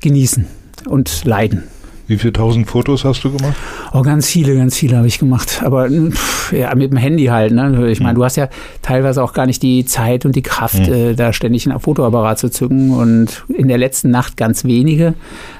Genießen 0.00 0.46
und 0.86 1.24
Leiden. 1.24 1.64
Wie 2.06 2.16
viele 2.16 2.32
tausend 2.32 2.66
Fotos 2.66 3.04
hast 3.04 3.22
du 3.22 3.30
gemacht? 3.30 3.54
Oh, 3.92 4.00
ganz 4.00 4.28
viele, 4.28 4.56
ganz 4.56 4.76
viele 4.76 4.96
habe 4.96 5.06
ich 5.06 5.18
gemacht. 5.18 5.60
Aber 5.62 5.90
pff, 5.90 6.54
ja, 6.54 6.74
mit 6.74 6.90
dem 6.90 6.96
Handy 6.96 7.26
halt. 7.26 7.52
Ne? 7.52 7.90
Ich 7.90 8.00
meine, 8.00 8.14
mhm. 8.14 8.16
du 8.16 8.24
hast 8.24 8.36
ja 8.36 8.48
teilweise 8.80 9.22
auch 9.22 9.34
gar 9.34 9.44
nicht 9.44 9.62
die 9.62 9.84
Zeit 9.84 10.24
und 10.24 10.34
die 10.34 10.40
Kraft, 10.40 10.88
mhm. 10.88 10.94
äh, 10.94 11.14
da 11.14 11.34
ständig 11.34 11.68
einen 11.68 11.78
Fotoapparat 11.78 12.38
zu 12.38 12.48
zücken. 12.48 12.92
Und 12.92 13.44
in 13.48 13.68
der 13.68 13.76
letzten 13.76 14.10
Nacht 14.10 14.38
ganz 14.38 14.64
wenige, 14.64 15.14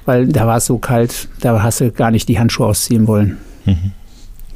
weil 0.06 0.26
da 0.28 0.46
war 0.46 0.56
es 0.56 0.64
so 0.64 0.78
kalt, 0.78 1.28
da 1.40 1.62
hast 1.62 1.82
du 1.82 1.92
gar 1.92 2.10
nicht 2.10 2.30
die 2.30 2.38
Handschuhe 2.38 2.66
ausziehen 2.66 3.06
wollen. 3.06 3.36
Mhm. 3.68 4.07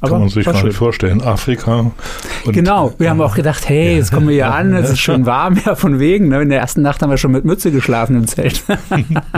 Aber 0.02 0.10
Kann 0.10 0.20
man 0.22 0.28
sich 0.31 0.44
gar 0.44 0.64
nicht 0.64 0.76
vorstellen. 0.76 1.22
Afrika. 1.22 1.93
genau, 2.46 2.93
wir 2.99 3.08
haben 3.08 3.20
auch 3.20 3.37
gedacht, 3.37 3.69
hey, 3.69 3.94
jetzt 3.99 4.10
kommen 4.12 4.26
wir 4.26 4.34
hier 4.34 4.52
an, 4.52 4.75
es 4.75 4.90
ist 4.90 4.99
schon 4.99 5.26
warm, 5.26 5.56
ja, 5.64 5.76
von 5.76 6.00
wegen. 6.00 6.26
Ne? 6.26 6.43
In 6.43 6.49
der 6.49 6.58
ersten 6.58 6.82
Nacht 6.82 7.02
haben 7.02 7.10
wir 7.10 7.19
schon 7.19 7.31
mit 7.31 7.44
Mütze 7.44 7.70
geschlafen 7.70 8.16
im 8.16 8.26
Zelt. 8.26 8.64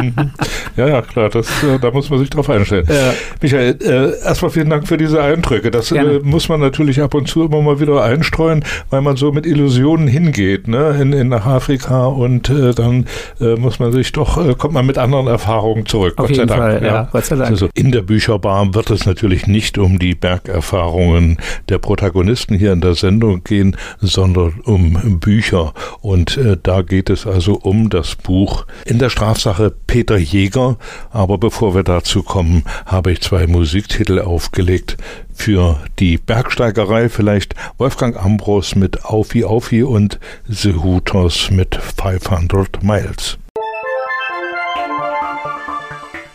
ja, 0.77 0.89
ja, 0.89 1.03
klar, 1.03 1.29
das, 1.29 1.49
äh, 1.63 1.79
da 1.79 1.91
muss 1.91 2.09
man 2.09 2.19
sich 2.19 2.31
drauf 2.31 2.49
einstellen. 2.49 2.87
Ja. 2.89 3.13
Michael, 3.43 3.77
äh, 3.83 4.25
erstmal 4.25 4.53
vielen 4.53 4.71
Dank 4.71 4.89
für 4.89 4.97
diese 4.97 5.23
Eindrücke. 5.23 5.71
Das 5.71 5.93
äh, 5.93 6.21
muss 6.23 6.49
man 6.49 6.61
natürlich 6.61 6.99
ab 7.03 7.13
und 7.13 7.29
zu 7.29 7.45
immer 7.45 7.61
mal 7.61 7.79
wieder 7.79 8.03
einstreuen, 8.03 8.65
weil 8.89 9.03
man 9.03 9.17
so 9.17 9.33
mit 9.33 9.45
Illusionen 9.45 10.09
hingeht, 10.09 10.67
ne? 10.67 10.97
in, 10.99 11.13
in 11.13 11.29
nach 11.29 11.45
Afrika 11.45 12.07
und 12.07 12.49
äh, 12.49 12.73
dann 12.73 13.05
äh, 13.39 13.57
muss 13.57 13.81
man 13.81 13.93
sich 13.93 14.13
doch, 14.13 14.43
äh, 14.43 14.55
kommt 14.55 14.73
man 14.73 14.87
mit 14.87 14.97
anderen 14.97 15.27
Erfahrungen 15.27 15.85
zurück. 15.85 16.15
Auf 16.17 16.29
Gott 16.29 16.37
sei 16.37 16.47
Dank. 16.47 16.61
Fall, 16.61 16.83
ja. 16.83 16.87
ja. 16.87 17.09
Gott 17.13 17.27
sei 17.27 17.37
Dank. 17.37 17.51
Also 17.51 17.69
in 17.75 17.93
der 17.93 18.01
Bücherbar 18.01 18.75
wird 18.75 18.91
es 18.91 19.05
natürlich 19.05 19.47
nicht 19.47 19.77
um 19.77 19.99
die 19.99 20.15
Berg 20.15 20.54
Erfahrungen 20.55 21.39
der 21.69 21.79
Protagonisten 21.79 22.57
hier 22.57 22.73
in 22.73 22.81
der 22.81 22.95
Sendung 22.95 23.45
gehen, 23.45 23.77
sondern 24.01 24.61
um 24.65 25.21
Bücher. 25.21 25.75
Und 26.01 26.37
äh, 26.37 26.57
da 26.63 26.83
geht 26.83 27.11
es 27.11 27.27
also 27.27 27.55
um 27.55 27.91
das 27.91 28.15
Buch 28.15 28.67
in 28.87 28.99
der 28.99 29.11
Strafsache 29.11 29.73
Peter 29.87 30.17
Jäger. 30.17 30.77
Aber 31.11 31.39
bevor 31.39 31.75
wir 31.75 31.83
dazu 31.83 32.23
kommen, 32.23 32.65
habe 32.87 33.13
ich 33.13 33.21
zwei 33.21 33.47
Musiktitel 33.47 34.21
aufgelegt 34.21 34.97
für 35.35 35.81
die 35.99 36.17
Bergsteigerei 36.17 37.09
vielleicht 37.09 37.55
Wolfgang 37.77 38.17
Ambros 38.17 38.77
mit 38.77 39.05
Aufi 39.05 39.45
Aufi 39.45 39.83
und 39.83 40.19
The 40.49 40.75
Hooters 40.75 41.51
mit 41.51 41.75
500 41.75 42.83
Miles. 42.83 43.39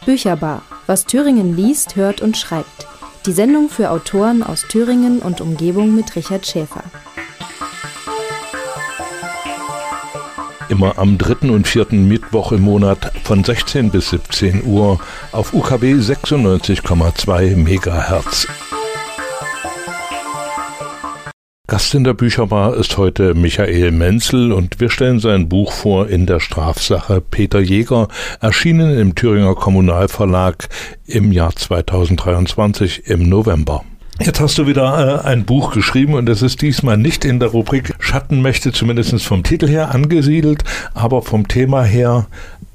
Bücherbar, 0.05 0.63
was 0.87 1.05
Thüringen 1.05 1.55
liest, 1.55 1.95
hört 1.95 2.21
und 2.21 2.35
schreibt. 2.35 2.87
Die 3.29 3.35
Sendung 3.35 3.69
für 3.69 3.91
Autoren 3.91 4.41
aus 4.41 4.65
Thüringen 4.67 5.19
und 5.19 5.39
Umgebung 5.39 5.93
mit 5.93 6.15
Richard 6.15 6.47
Schäfer. 6.47 6.83
Immer 10.67 10.97
am 10.97 11.19
dritten 11.19 11.51
und 11.51 11.67
vierten 11.67 12.07
Mittwoch 12.07 12.53
im 12.53 12.63
Monat 12.63 13.11
von 13.23 13.43
16 13.43 13.91
bis 13.91 14.09
17 14.09 14.65
Uhr 14.65 14.99
auf 15.31 15.53
UKW 15.53 15.93
96,2 15.93 17.55
Megahertz. 17.55 18.47
Gast 21.69 21.93
in 21.93 22.03
der 22.03 22.15
Bücherbar 22.15 22.75
ist 22.77 22.97
heute 22.97 23.35
Michael 23.35 23.91
Menzel 23.91 24.51
und 24.51 24.79
wir 24.79 24.89
stellen 24.89 25.19
sein 25.19 25.49
Buch 25.49 25.71
vor 25.71 26.07
in 26.07 26.25
der 26.25 26.39
Strafsache 26.39 27.21
Peter 27.21 27.59
Jäger, 27.59 28.07
erschienen 28.41 28.97
im 28.97 29.13
Thüringer 29.13 29.53
Kommunalverlag 29.53 30.67
im 31.05 31.31
Jahr 31.31 31.55
2023 31.55 33.05
im 33.05 33.29
November. 33.29 33.83
Jetzt 34.19 34.39
hast 34.39 34.57
du 34.57 34.65
wieder 34.65 35.21
äh, 35.23 35.27
ein 35.27 35.45
Buch 35.45 35.71
geschrieben 35.71 36.15
und 36.15 36.27
es 36.27 36.41
ist 36.41 36.63
diesmal 36.63 36.97
nicht 36.97 37.23
in 37.23 37.39
der 37.39 37.49
Rubrik 37.49 37.93
Schattenmächte, 37.99 38.71
zumindest 38.71 39.23
vom 39.23 39.43
Titel 39.43 39.67
her 39.67 39.93
angesiedelt, 39.93 40.63
aber 40.95 41.21
vom 41.21 41.47
Thema 41.47 41.83
her 41.83 42.25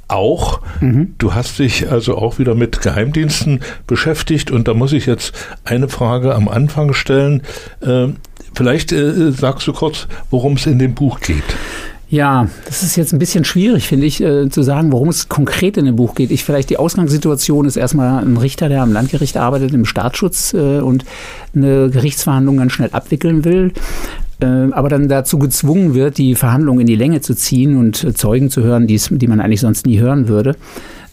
auch. 0.06 0.60
Mhm. 0.80 1.14
Du 1.18 1.34
hast 1.34 1.58
dich 1.58 1.90
also 1.90 2.16
auch 2.16 2.38
wieder 2.38 2.54
mit 2.54 2.80
Geheimdiensten 2.80 3.60
beschäftigt 3.88 4.52
und 4.52 4.68
da 4.68 4.74
muss 4.74 4.92
ich 4.92 5.06
jetzt 5.06 5.34
eine 5.64 5.88
Frage 5.88 6.34
am 6.34 6.48
Anfang 6.48 6.92
stellen. 6.92 7.42
Äh, 7.80 8.08
Vielleicht 8.54 8.92
äh, 8.92 9.32
sagst 9.32 9.66
du 9.66 9.72
kurz, 9.72 10.06
worum 10.30 10.54
es 10.54 10.66
in 10.66 10.78
dem 10.78 10.94
Buch 10.94 11.20
geht. 11.20 11.44
Ja, 12.08 12.48
das 12.66 12.82
ist 12.82 12.96
jetzt 12.96 13.12
ein 13.12 13.18
bisschen 13.18 13.44
schwierig, 13.44 13.88
finde 13.88 14.06
ich, 14.06 14.20
äh, 14.20 14.48
zu 14.48 14.62
sagen, 14.62 14.92
worum 14.92 15.08
es 15.08 15.28
konkret 15.28 15.76
in 15.76 15.86
dem 15.86 15.96
Buch 15.96 16.14
geht. 16.14 16.30
Ich 16.30 16.44
vielleicht 16.44 16.70
die 16.70 16.76
Ausgangssituation 16.76 17.66
ist 17.66 17.76
erstmal 17.76 18.22
ein 18.24 18.36
Richter, 18.36 18.68
der 18.68 18.82
am 18.82 18.92
Landgericht 18.92 19.36
arbeitet, 19.36 19.72
im 19.72 19.84
Staatsschutz 19.84 20.54
äh, 20.54 20.78
und 20.78 21.04
eine 21.54 21.90
Gerichtsverhandlung 21.90 22.58
ganz 22.58 22.72
schnell 22.72 22.90
abwickeln 22.92 23.44
will 23.44 23.72
äh, 24.40 24.46
aber 24.72 24.88
dann 24.88 25.08
dazu 25.08 25.38
gezwungen 25.38 25.94
wird, 25.94 26.18
die 26.18 26.34
Verhandlung 26.34 26.80
in 26.80 26.86
die 26.86 26.96
Länge 26.96 27.20
zu 27.20 27.34
ziehen 27.34 27.76
und 27.76 28.02
äh, 28.02 28.14
Zeugen 28.14 28.50
zu 28.50 28.62
hören, 28.62 28.86
die 28.86 29.28
man 29.28 29.40
eigentlich 29.40 29.60
sonst 29.60 29.86
nie 29.86 30.00
hören 30.00 30.28
würde 30.28 30.50
äh, 30.50 30.56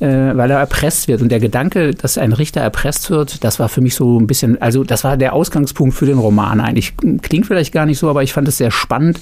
weil 0.01 0.49
er 0.49 0.57
erpresst 0.57 1.07
wird. 1.07 1.21
Und 1.21 1.29
der 1.29 1.39
Gedanke, 1.39 1.91
dass 1.91 2.17
ein 2.17 2.33
Richter 2.33 2.59
erpresst 2.61 3.09
wird, 3.11 3.43
das 3.43 3.59
war 3.59 3.69
für 3.69 3.81
mich 3.81 3.93
so 3.93 4.19
ein 4.19 4.25
bisschen, 4.25 4.59
also 4.61 4.83
das 4.83 5.03
war 5.03 5.15
der 5.15 5.33
Ausgangspunkt 5.33 5.95
für 5.95 6.07
den 6.07 6.17
Roman 6.17 6.59
eigentlich. 6.59 6.93
Klingt 7.21 7.45
vielleicht 7.45 7.71
gar 7.71 7.85
nicht 7.85 7.99
so, 7.99 8.09
aber 8.09 8.23
ich 8.23 8.33
fand 8.33 8.47
es 8.47 8.57
sehr 8.57 8.71
spannend. 8.71 9.19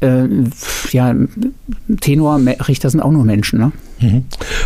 Äh, 0.00 0.26
ja, 0.90 1.14
Tenor, 2.00 2.40
Richter 2.68 2.90
sind 2.90 3.00
auch 3.00 3.10
nur 3.10 3.24
Menschen, 3.24 3.58
ne? 3.58 3.72
Mhm. 4.00 4.24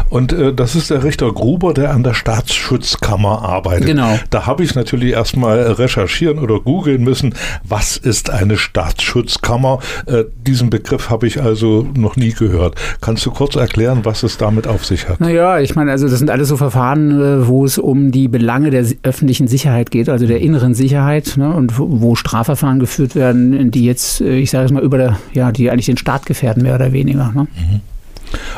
Und 0.08 0.32
äh, 0.32 0.52
das 0.52 0.74
ist 0.74 0.90
der 0.90 1.04
Richter 1.04 1.32
Gruber, 1.32 1.72
der 1.72 1.92
an 1.92 2.02
der 2.02 2.14
Staatsschutzkammer 2.14 3.42
arbeitet. 3.42 3.86
Genau. 3.86 4.18
Da 4.30 4.46
habe 4.46 4.64
ich 4.64 4.74
natürlich 4.74 5.12
erstmal 5.12 5.60
recherchieren 5.60 6.38
oder 6.38 6.58
googeln 6.60 7.04
müssen, 7.04 7.34
was 7.62 7.96
ist 7.96 8.30
eine 8.30 8.56
Staatsschutzkammer? 8.56 9.78
Äh, 10.06 10.24
diesen 10.46 10.70
Begriff 10.70 11.10
habe 11.10 11.26
ich 11.26 11.40
also 11.40 11.86
noch 11.94 12.16
nie 12.16 12.32
gehört. 12.32 12.74
Kannst 13.00 13.24
du 13.24 13.30
kurz 13.30 13.54
erklären, 13.54 14.00
was 14.02 14.22
es 14.22 14.36
damit 14.36 14.66
auf 14.66 14.84
sich 14.84 15.08
hat? 15.08 15.20
Naja, 15.20 15.60
ich 15.60 15.76
meine, 15.76 15.92
also 15.92 16.08
das 16.08 16.18
sind 16.18 16.30
alles 16.30 16.48
so 16.48 16.56
Verfahren, 16.56 17.20
äh, 17.20 17.46
wo 17.46 17.64
es 17.64 17.78
um 17.78 18.10
die 18.10 18.26
Belange 18.26 18.70
der 18.70 18.84
öffentlichen 19.04 19.46
Sicherheit 19.46 19.92
geht, 19.92 20.08
also 20.08 20.26
der 20.26 20.40
inneren 20.40 20.74
Sicherheit 20.74 21.34
ne, 21.36 21.54
und 21.54 21.74
wo 21.78 22.16
Strafverfahren 22.16 22.80
geführt 22.80 23.14
werden, 23.14 23.70
die 23.70 23.84
jetzt, 23.84 24.20
äh, 24.20 24.38
ich 24.38 24.50
sage 24.50 24.66
es 24.66 24.72
mal, 24.72 24.82
über 24.82 24.98
der 24.98 25.19
ja, 25.32 25.52
die 25.52 25.70
eigentlich 25.70 25.86
den 25.86 25.96
Staat 25.96 26.26
gefährden, 26.26 26.62
mehr 26.62 26.74
oder 26.74 26.92
weniger. 26.92 27.32
Ne? 27.34 27.46
Mhm. 27.56 27.80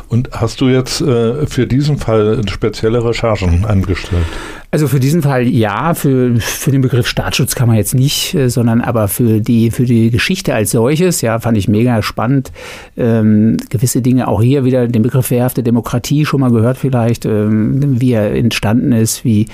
Und 0.09 0.31
hast 0.33 0.61
du 0.61 0.69
jetzt 0.69 1.01
äh, 1.01 1.47
für 1.47 1.67
diesen 1.67 1.99
Fall 1.99 2.43
spezielle 2.49 3.05
Recherchen 3.05 3.65
angestellt? 3.65 4.27
Also 4.71 4.89
für 4.89 5.01
diesen 5.01 5.23
Fall 5.23 5.47
ja, 5.49 5.93
für, 5.93 6.37
für 6.39 6.71
den 6.71 6.81
Begriff 6.81 7.07
Staatsschutz 7.07 7.55
kann 7.55 7.69
man 7.69 7.77
jetzt 7.77 7.95
nicht, 7.95 8.35
äh, 8.35 8.49
sondern 8.49 8.81
aber 8.81 9.09
für 9.09 9.41
die, 9.41 9.71
für 9.71 9.85
die 9.85 10.11
Geschichte 10.11 10.55
als 10.55 10.71
solches, 10.71 11.21
ja, 11.21 11.39
fand 11.41 11.59
ich 11.59 11.69
mega 11.69 12.03
spannend. 12.03 12.53
Ähm, 12.97 13.59
gewisse 13.69 14.01
Dinge 14.01 14.29
auch 14.29 14.43
hier 14.43 14.65
wieder 14.65 14.89
den 14.89 15.03
Begriff 15.03 15.31
wehrhafte 15.31 15.63
Demokratie 15.63 16.25
schon 16.25 16.41
mal 16.41 16.51
gehört 16.51 16.79
vielleicht, 16.79 17.27
ähm, 17.27 18.01
wie 18.01 18.13
er 18.13 18.35
entstanden 18.35 18.93
ist, 18.93 19.25
wie, 19.25 19.47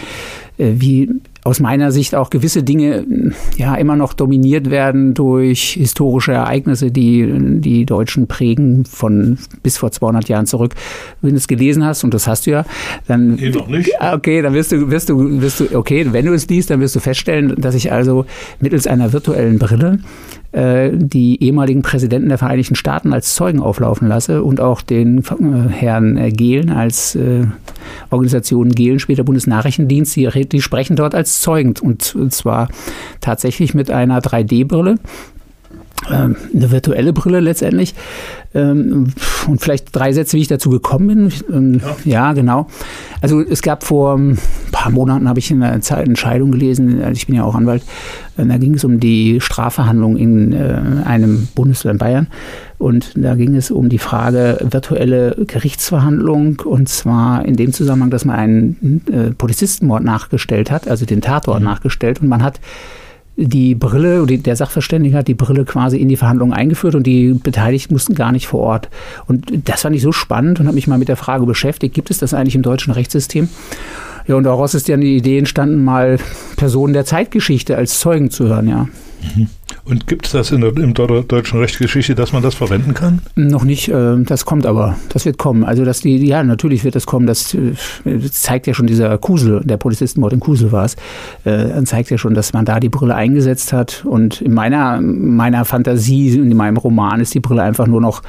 äh, 0.59 0.73
wie 0.77 1.11
aus 1.45 1.61
meiner 1.61 1.93
Sicht 1.93 2.15
auch 2.15 2.31
gewisse 2.31 2.63
Dinge 2.63 3.05
ja 3.57 3.75
immer 3.75 3.97
noch 3.97 4.13
dominiert 4.13 4.71
werden 4.71 5.15
durch 5.15 5.73
historische 5.73 6.33
Ereignisse, 6.33 6.91
die 6.91 7.61
die 7.61 7.87
Deutschen 7.87 8.27
prägen 8.27 8.85
von 8.85 9.39
bis 9.63 9.79
vor 9.79 9.91
200 9.91 10.29
Jahren 10.29 10.47
zurück. 10.47 10.75
Wenn 11.23 11.31
du 11.31 11.37
es 11.37 11.49
gelesen 11.49 11.85
hast 11.85 12.05
und 12.05 12.15
das 12.15 12.27
hast 12.27 12.47
du 12.47 12.51
ja, 12.51 12.65
dann 13.07 13.37
nee, 13.37 13.51
noch 13.51 13.69
nicht. 13.69 13.93
Okay, 14.01 14.43
dann 14.43 14.55
wirst 14.55 14.73
du 14.73 14.91
wirst 14.91 15.09
du 15.09 15.41
wirst 15.41 15.61
du 15.61 15.77
okay, 15.77 16.07
wenn 16.11 16.27
du 16.27 16.33
es 16.33 16.49
liest, 16.49 16.71
dann 16.71 16.81
wirst 16.81 16.97
du 16.97 17.01
feststellen, 17.01 17.55
dass 17.57 17.75
ich 17.75 17.93
also 17.93 18.27
mittels 18.61 18.87
einer 18.87 19.13
virtuellen 19.13 19.59
Brille 19.59 20.01
äh, 20.53 20.91
die 20.93 21.43
ehemaligen 21.43 21.83
Präsidenten 21.83 22.29
der 22.29 22.39
Vereinigten 22.39 22.75
Staaten 22.75 23.13
als 23.13 23.35
Zeugen 23.35 23.61
auflaufen 23.61 24.09
lasse 24.09 24.43
und 24.43 24.61
auch 24.61 24.81
den 24.81 25.19
äh, 25.19 25.69
Herrn 25.69 26.33
Gehlen 26.33 26.71
als 26.71 27.15
äh, 27.15 27.47
Organisation 28.11 28.71
Gehlen, 28.71 28.99
später 28.99 29.25
Bundesnachrichtendienst, 29.25 30.17
die, 30.17 30.29
die 30.49 30.63
sprechen 30.63 30.97
dort 30.97 31.15
als 31.15 31.28
Zeugen. 31.35 31.75
Und, 31.81 32.15
und 32.15 32.33
zwar 32.33 32.69
tatsächlich 33.21 33.75
mit 33.75 33.91
einer 33.91 34.21
3D-Brille 34.21 34.91
ähm, 34.93 34.99
eine 36.15 36.71
virtuelle 36.71 37.13
Brille 37.13 37.41
letztendlich. 37.41 37.95
Ähm, 38.55 39.09
und 39.47 39.61
vielleicht 39.61 39.95
drei 39.95 40.13
Sätze, 40.13 40.37
wie 40.37 40.41
ich 40.41 40.49
dazu 40.49 40.71
gekommen 40.71 41.07
bin. 41.09 41.33
Ähm, 41.53 41.81
ja. 42.05 42.33
genau. 42.33 42.67
Also 43.21 43.41
es 43.41 43.63
gab 43.63 43.85
vor 43.85 44.17
ein 44.17 44.39
paar 44.73 44.91
Monaten, 44.91 45.29
habe 45.29 45.39
ich 45.39 45.51
in 45.51 45.63
einer 45.63 45.75
Entscheidung 45.75 46.53
gelesen, 46.53 47.03
also 47.03 47.13
ich 47.13 47.27
bin 47.27 47.37
ja 47.37 47.45
auch 47.45 47.55
Anwalt, 47.55 47.83
äh, 48.37 48.47
da 48.47 48.57
ging 48.57 48.75
es 48.75 48.85
um 48.85 49.01
die 49.01 49.41
Strafverhandlung 49.41 50.17
in 50.17 50.53
äh, 50.53 50.81
einem 51.05 51.49
Bundesland 51.55 51.99
Bayern. 51.99 52.29
Und 52.79 53.13
da 53.17 53.35
ging 53.35 53.57
es 53.57 53.71
um 53.71 53.89
die 53.89 53.99
Frage 53.99 54.59
virtuelle 54.63 55.37
Gerichtsverhandlung 55.47 56.61
und 56.65 56.89
zwar 56.89 57.45
in 57.45 57.57
dem 57.57 57.73
Zusammenhang, 57.73 58.11
dass 58.11 58.25
man 58.25 58.37
einen 58.37 59.03
äh, 59.13 59.31
Polizistenmord 59.33 60.05
nachgestellt 60.05 60.71
hat, 60.71 60.89
also 60.89 61.05
den 61.05 61.21
Tatort 61.21 61.59
mhm. 61.59 61.67
nachgestellt 61.67 62.23
und 62.23 62.29
man 62.29 62.43
hat 62.43 62.61
die 63.41 63.77
Brille, 63.77 64.27
der 64.27 64.57
Sachverständige 64.57 65.17
hat 65.17 65.29
die 65.29 65.35
Brille 65.35 65.65
quasi 65.65 65.97
in 65.97 66.09
die 66.09 66.17
Verhandlungen 66.17 66.53
eingeführt 66.53 66.97
und 66.97 67.05
die 67.05 67.35
Beteiligten 67.35 67.95
mussten 67.95 68.17
gar 68.17 68.33
nicht 68.33 68.49
vor 68.49 68.61
Ort. 68.61 68.89
Und 69.29 69.69
das 69.69 69.83
fand 69.83 69.95
ich 69.95 70.03
so 70.03 70.11
spannend 70.11 70.59
und 70.59 70.67
habe 70.67 70.75
mich 70.75 70.89
mal 70.89 70.99
mit 70.99 71.07
der 71.07 71.17
Frage 71.17 71.47
beschäftigt, 71.47 71.95
gibt 71.95 72.11
es 72.11 72.19
das 72.19 72.35
eigentlich 72.35 72.57
im 72.57 72.63
deutschen 72.63 72.93
Rechtssystem? 72.93 73.49
Ja, 74.27 74.35
und 74.35 74.43
daraus 74.43 74.75
ist 74.75 74.89
ja 74.89 74.97
die 74.97 75.17
Idee 75.17 75.39
entstanden, 75.39 75.85
mal 75.85 76.19
Personen 76.57 76.93
der 76.95 77.05
Zeitgeschichte 77.05 77.77
als 77.77 78.01
Zeugen 78.01 78.31
zu 78.31 78.49
hören, 78.49 78.69
ja. 78.69 78.89
Mhm. 79.37 79.47
Und 79.89 80.07
gibt 80.07 80.27
es 80.27 80.33
das 80.33 80.51
in 80.51 80.61
der 80.61 80.77
im 80.77 80.93
deutschen 80.93 81.61
Rechtsgeschichte, 81.61 82.15
dass 82.15 82.33
man 82.33 82.43
das 82.43 82.55
verwenden 82.55 82.93
kann? 82.93 83.21
Noch 83.37 83.65
nicht, 83.65 83.89
äh, 83.89 84.17
das 84.19 84.45
kommt 84.45 84.67
aber, 84.67 84.97
das 85.09 85.25
wird 85.25 85.39
kommen. 85.39 85.65
Also 85.65 85.85
dass 85.85 86.01
die, 86.01 86.27
ja, 86.27 86.43
natürlich 86.43 86.85
wird 86.85 86.95
das 86.95 87.07
kommen, 87.07 87.27
das, 87.27 87.55
äh, 87.55 87.73
zeigt 88.31 88.67
ja 88.67 88.75
schon 88.75 88.87
dieser 88.87 89.17
Kusel, 89.17 89.63
der 89.65 89.79
Polizistenmord 89.79 90.35
in 90.35 90.41
Kusel 90.41 90.73
war 90.73 90.85
es, 90.85 90.97
äh, 91.45 91.83
zeigt 91.85 92.11
ja 92.11 92.19
schon, 92.19 92.35
dass 92.35 92.53
man 92.53 92.67
da 92.67 92.81
die 92.81 92.91
Brille 92.91 93.15
eingesetzt 93.15 93.73
hat. 93.73 94.05
Und 94.05 94.43
in 94.43 94.53
meiner, 94.53 95.01
meiner 95.01 95.65
Fantasie, 95.65 96.37
in 96.37 96.55
meinem 96.57 96.77
Roman 96.77 97.21
ist 97.21 97.35
die 97.35 97.41
Brille 97.41 97.63
einfach 97.63 97.87
nur 97.87 98.03
noch 98.03 98.23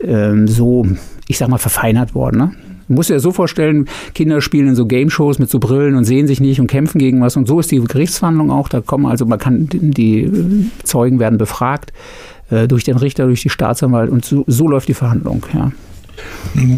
ähm, 0.00 0.48
so, 0.48 0.86
ich 1.28 1.38
sag 1.38 1.48
mal, 1.48 1.58
verfeinert 1.58 2.14
worden. 2.14 2.38
Ne? 2.38 2.52
Dir 2.88 3.14
das 3.14 3.22
so 3.22 3.32
vorstellen, 3.32 3.86
Kinder 4.14 4.40
spielen 4.40 4.68
in 4.68 4.74
so 4.74 4.86
Game-Shows 4.86 5.38
mit 5.38 5.50
so 5.50 5.58
Brillen 5.58 5.96
und 5.96 6.04
sehen 6.04 6.26
sich 6.26 6.40
nicht 6.40 6.60
und 6.60 6.66
kämpfen 6.66 6.98
gegen 6.98 7.20
was. 7.20 7.36
Und 7.36 7.46
so 7.46 7.60
ist 7.60 7.70
die 7.70 7.80
Gerichtsverhandlung 7.80 8.50
auch. 8.50 8.68
Da 8.68 8.80
kommen 8.80 9.06
also, 9.06 9.26
man 9.26 9.38
kann, 9.38 9.68
die 9.70 10.70
Zeugen 10.84 11.18
werden 11.18 11.38
befragt 11.38 11.92
äh, 12.50 12.68
durch 12.68 12.84
den 12.84 12.96
Richter, 12.96 13.26
durch 13.26 13.42
die 13.42 13.50
Staatsanwalt 13.50 14.10
und 14.10 14.24
so, 14.24 14.44
so 14.46 14.68
läuft 14.68 14.88
die 14.88 14.94
Verhandlung, 14.94 15.44
ja. 15.54 15.72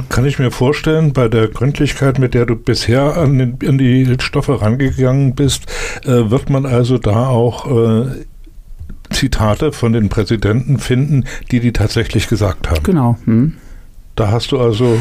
Kann 0.08 0.24
ich 0.24 0.40
mir 0.40 0.50
vorstellen, 0.50 1.12
bei 1.12 1.28
der 1.28 1.46
Gründlichkeit, 1.46 2.18
mit 2.18 2.34
der 2.34 2.46
du 2.46 2.56
bisher 2.56 3.16
an, 3.16 3.38
den, 3.38 3.58
an 3.68 3.78
die 3.78 4.16
Stoffe 4.18 4.60
rangegangen 4.60 5.34
bist, 5.34 5.66
äh, 6.04 6.30
wird 6.30 6.50
man 6.50 6.66
also 6.66 6.98
da 6.98 7.28
auch 7.28 7.66
äh, 7.70 8.06
Zitate 9.10 9.72
von 9.72 9.92
den 9.92 10.08
Präsidenten 10.08 10.78
finden, 10.78 11.24
die 11.50 11.60
die 11.60 11.72
tatsächlich 11.72 12.28
gesagt 12.28 12.68
haben. 12.68 12.82
Genau. 12.82 13.16
Hm. 13.24 13.54
Da 14.16 14.30
hast 14.32 14.50
du 14.52 14.58
also 14.58 14.98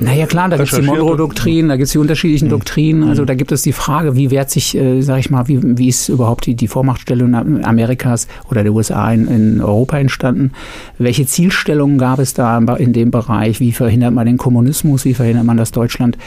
naja 0.00 0.26
klar, 0.26 0.48
da 0.48 0.56
gibt 0.56 0.72
es 0.72 0.78
die 0.78 0.84
Monroe-Doktrin, 0.84 1.68
da 1.68 1.76
gibt 1.76 1.86
es 1.86 1.92
die 1.92 1.98
unterschiedlichen 1.98 2.46
mhm. 2.46 2.50
Doktrinen. 2.50 3.08
Also 3.08 3.22
mhm. 3.22 3.26
da 3.26 3.34
gibt 3.34 3.52
es 3.52 3.62
die 3.62 3.72
Frage, 3.72 4.16
wie 4.16 4.30
wehrt 4.30 4.50
sich, 4.50 4.76
äh, 4.76 5.00
sag 5.02 5.18
ich 5.18 5.30
mal, 5.30 5.48
wie, 5.48 5.60
wie 5.62 5.88
ist 5.88 6.08
überhaupt 6.08 6.46
die, 6.46 6.54
die 6.54 6.68
Vormachtstellung 6.68 7.34
Amerikas 7.64 8.26
oder 8.50 8.62
der 8.62 8.72
USA 8.72 9.12
in, 9.12 9.28
in 9.28 9.60
Europa 9.60 9.98
entstanden? 9.98 10.52
Welche 10.98 11.26
Zielstellungen 11.26 11.98
gab 11.98 12.18
es 12.18 12.34
da 12.34 12.58
in 12.76 12.92
dem 12.92 13.10
Bereich? 13.10 13.60
Wie 13.60 13.72
verhindert 13.72 14.14
man 14.14 14.26
den 14.26 14.36
Kommunismus? 14.36 15.04
Wie 15.04 15.14
verhindert 15.14 15.44
man, 15.44 15.56
dass 15.56 15.72
Deutschland 15.72 16.18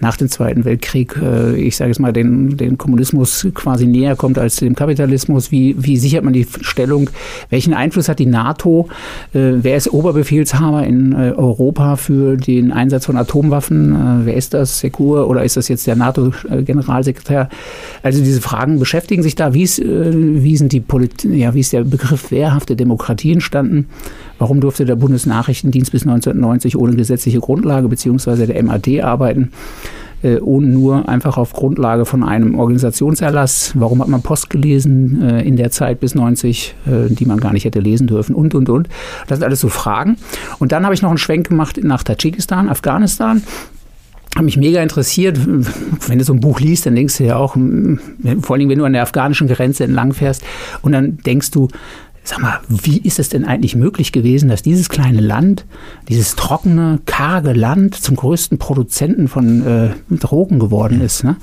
nach 0.00 0.16
dem 0.16 0.28
Zweiten 0.28 0.64
Weltkrieg, 0.64 1.18
äh, 1.22 1.56
ich 1.56 1.76
sage 1.76 1.90
jetzt 1.90 2.00
mal, 2.00 2.12
den, 2.12 2.56
den 2.56 2.78
Kommunismus 2.78 3.46
quasi 3.54 3.86
näher 3.86 4.16
kommt 4.16 4.38
als 4.38 4.56
dem 4.56 4.74
Kapitalismus? 4.74 5.50
Wie, 5.50 5.76
wie 5.78 5.96
sichert 5.96 6.24
man 6.24 6.32
die 6.32 6.46
Stellung? 6.60 7.10
Welchen 7.50 7.74
Einfluss 7.74 8.08
hat 8.08 8.18
die 8.18 8.26
NATO? 8.26 8.88
Äh, 9.32 9.62
wer 9.62 9.76
ist 9.76 9.92
Oberbefehlshaber 9.92 10.84
in 10.84 11.12
äh, 11.12 11.32
Europa 11.36 11.96
für 11.96 12.36
den 12.36 12.72
Einsatz 12.72 13.06
von 13.06 13.13
von 13.14 13.16
Atomwaffen? 13.16 13.94
Äh, 13.94 14.26
wer 14.26 14.34
ist 14.34 14.54
das? 14.54 14.80
Secur 14.80 15.28
oder 15.28 15.44
ist 15.44 15.56
das 15.56 15.68
jetzt 15.68 15.86
der 15.86 15.96
NATO-Generalsekretär? 15.96 17.48
Also 18.02 18.22
diese 18.22 18.40
Fragen 18.40 18.78
beschäftigen 18.78 19.22
sich 19.22 19.34
da. 19.34 19.54
Wie 19.54 19.62
ist, 19.62 19.78
äh, 19.78 20.12
wie 20.12 20.56
sind 20.56 20.72
die 20.72 20.80
Polit 20.80 21.24
ja, 21.24 21.54
wie 21.54 21.60
ist 21.60 21.72
der 21.72 21.84
Begriff 21.84 22.30
wehrhafte 22.30 22.76
Demokratie 22.76 23.32
entstanden? 23.32 23.86
Warum 24.38 24.60
durfte 24.60 24.84
der 24.84 24.96
Bundesnachrichtendienst 24.96 25.92
bis 25.92 26.02
1990 26.02 26.76
ohne 26.76 26.96
gesetzliche 26.96 27.40
Grundlage 27.40 27.88
beziehungsweise 27.88 28.46
der 28.46 28.62
MAD 28.62 29.00
arbeiten? 29.02 29.52
Äh, 30.24 30.40
ohne 30.40 30.66
nur 30.66 31.08
einfach 31.08 31.36
auf 31.36 31.52
Grundlage 31.52 32.06
von 32.06 32.24
einem 32.24 32.58
Organisationserlass. 32.58 33.72
Warum 33.76 34.00
hat 34.00 34.08
man 34.08 34.22
Post 34.22 34.50
gelesen 34.50 35.22
äh, 35.22 35.42
in 35.42 35.56
der 35.56 35.70
Zeit 35.70 36.00
bis 36.00 36.14
90, 36.14 36.74
äh, 36.86 37.12
die 37.14 37.26
man 37.26 37.38
gar 37.38 37.52
nicht 37.52 37.64
hätte 37.64 37.80
lesen 37.80 38.06
dürfen 38.06 38.34
und, 38.34 38.54
und, 38.54 38.68
und. 38.70 38.88
Das 39.26 39.38
sind 39.38 39.44
alles 39.44 39.60
so 39.60 39.68
Fragen. 39.68 40.16
Und 40.58 40.72
dann 40.72 40.84
habe 40.84 40.94
ich 40.94 41.02
noch 41.02 41.10
einen 41.10 41.18
Schwenk 41.18 41.50
gemacht 41.50 41.78
nach 41.82 42.02
Tadschikistan, 42.02 42.68
Afghanistan 42.68 43.42
hat 44.34 44.42
mich 44.42 44.56
mega 44.56 44.82
interessiert. 44.82 45.38
Wenn 46.08 46.18
du 46.18 46.24
so 46.24 46.32
ein 46.32 46.40
Buch 46.40 46.58
liest, 46.58 46.86
dann 46.86 46.96
denkst 46.96 47.18
du 47.18 47.24
ja 47.24 47.36
auch, 47.36 47.54
vor 47.54 48.56
allem 48.56 48.68
wenn 48.68 48.78
du 48.78 48.84
an 48.84 48.92
der 48.92 49.02
afghanischen 49.02 49.46
Grenze 49.46 49.84
entlang 49.84 50.12
fährst 50.12 50.42
und 50.82 50.90
dann 50.90 51.18
denkst 51.18 51.52
du, 51.52 51.68
Sag 52.26 52.40
mal, 52.40 52.60
wie 52.70 52.96
ist 52.96 53.18
es 53.18 53.28
denn 53.28 53.44
eigentlich 53.44 53.76
möglich 53.76 54.10
gewesen, 54.10 54.48
dass 54.48 54.62
dieses 54.62 54.88
kleine 54.88 55.20
Land, 55.20 55.66
dieses 56.08 56.36
trockene, 56.36 57.00
karge 57.04 57.52
Land 57.52 57.96
zum 57.96 58.16
größten 58.16 58.56
Produzenten 58.56 59.28
von 59.28 59.66
äh, 59.66 59.90
Drogen 60.08 60.58
geworden 60.58 61.02
ist? 61.02 61.22
Ne? 61.22 61.36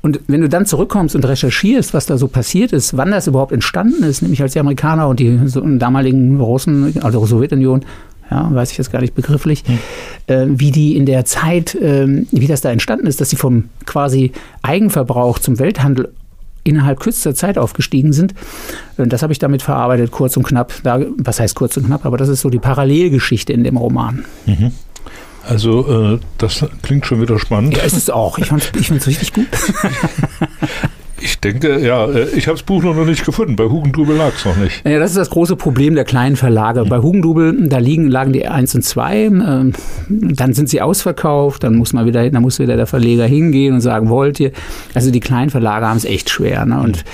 Und 0.00 0.20
wenn 0.28 0.40
du 0.40 0.48
dann 0.48 0.64
zurückkommst 0.64 1.14
und 1.14 1.26
recherchierst, 1.26 1.92
was 1.92 2.06
da 2.06 2.16
so 2.16 2.28
passiert 2.28 2.72
ist, 2.72 2.96
wann 2.96 3.10
das 3.10 3.26
überhaupt 3.26 3.52
entstanden 3.52 4.04
ist, 4.04 4.22
nämlich 4.22 4.40
als 4.40 4.54
die 4.54 4.60
Amerikaner 4.60 5.06
und 5.06 5.20
die 5.20 5.38
so, 5.44 5.60
damaligen 5.60 6.40
Russen, 6.40 6.94
also 7.02 7.26
Sowjetunion, 7.26 7.82
ja, 8.30 8.48
weiß 8.50 8.72
ich 8.72 8.78
jetzt 8.78 8.90
gar 8.90 9.02
nicht 9.02 9.14
begrifflich, 9.14 9.64
mhm. 9.68 9.78
äh, 10.28 10.46
wie 10.48 10.70
die 10.70 10.96
in 10.96 11.04
der 11.04 11.26
Zeit, 11.26 11.74
äh, 11.74 12.24
wie 12.30 12.46
das 12.46 12.62
da 12.62 12.70
entstanden 12.70 13.06
ist, 13.06 13.20
dass 13.20 13.28
sie 13.28 13.36
vom 13.36 13.64
quasi 13.84 14.32
Eigenverbrauch 14.62 15.38
zum 15.38 15.58
Welthandel 15.58 16.08
innerhalb 16.64 17.00
kürzester 17.00 17.34
Zeit 17.34 17.58
aufgestiegen 17.58 18.12
sind. 18.12 18.34
Das 18.96 19.22
habe 19.22 19.32
ich 19.32 19.38
damit 19.38 19.62
verarbeitet, 19.62 20.10
kurz 20.10 20.36
und 20.36 20.44
knapp. 20.44 20.72
Da, 20.82 21.00
was 21.18 21.40
heißt 21.40 21.54
kurz 21.54 21.76
und 21.76 21.86
knapp? 21.86 22.06
Aber 22.06 22.16
das 22.16 22.28
ist 22.28 22.40
so 22.40 22.50
die 22.50 22.58
Parallelgeschichte 22.58 23.52
in 23.52 23.64
dem 23.64 23.76
Roman. 23.76 24.24
Mhm. 24.46 24.72
Also, 25.44 26.14
äh, 26.14 26.20
das 26.38 26.64
klingt 26.82 27.06
schon 27.06 27.20
wieder 27.20 27.38
spannend. 27.38 27.76
Ja, 27.76 27.82
ist 27.82 27.96
es 27.96 28.10
auch. 28.10 28.38
Ich, 28.38 28.46
finde 28.46 28.64
es 28.96 29.06
richtig 29.06 29.32
gut. 29.32 29.46
Ich 31.22 31.38
denke, 31.38 31.78
ja, 31.78 32.06
äh, 32.06 32.28
ich 32.30 32.48
habe 32.48 32.56
das 32.56 32.64
Buch 32.64 32.82
noch 32.82 32.94
nicht 33.04 33.24
gefunden. 33.24 33.54
Bei 33.54 33.64
Hugendubel 33.64 34.16
lag 34.16 34.32
es 34.34 34.44
noch 34.44 34.56
nicht. 34.56 34.84
Ja, 34.84 34.98
das 34.98 35.10
ist 35.10 35.16
das 35.16 35.30
große 35.30 35.56
Problem 35.56 35.94
der 35.94 36.04
kleinen 36.04 36.36
Verlage. 36.36 36.84
Bei 36.84 36.98
Hugendubel, 36.98 37.68
da 37.68 37.78
liegen, 37.78 38.08
lagen 38.08 38.32
die 38.32 38.46
1 38.46 38.74
und 38.74 38.82
2, 38.82 39.16
ähm, 39.16 39.72
dann 40.08 40.52
sind 40.52 40.68
sie 40.68 40.80
ausverkauft, 40.80 41.62
dann 41.62 41.76
muss 41.76 41.92
man 41.92 42.06
wieder, 42.06 42.28
dann 42.28 42.42
muss 42.42 42.58
wieder 42.58 42.76
der 42.76 42.86
Verleger 42.86 43.24
hingehen 43.24 43.74
und 43.74 43.80
sagen, 43.80 44.08
wollt 44.08 44.40
ihr? 44.40 44.50
Also 44.94 45.10
die 45.10 45.20
kleinen 45.20 45.50
Verlage 45.50 45.86
haben 45.86 45.96
es 45.96 46.04
echt 46.04 46.28
schwer. 46.28 46.66
Ne? 46.66 46.80
Und, 46.80 47.04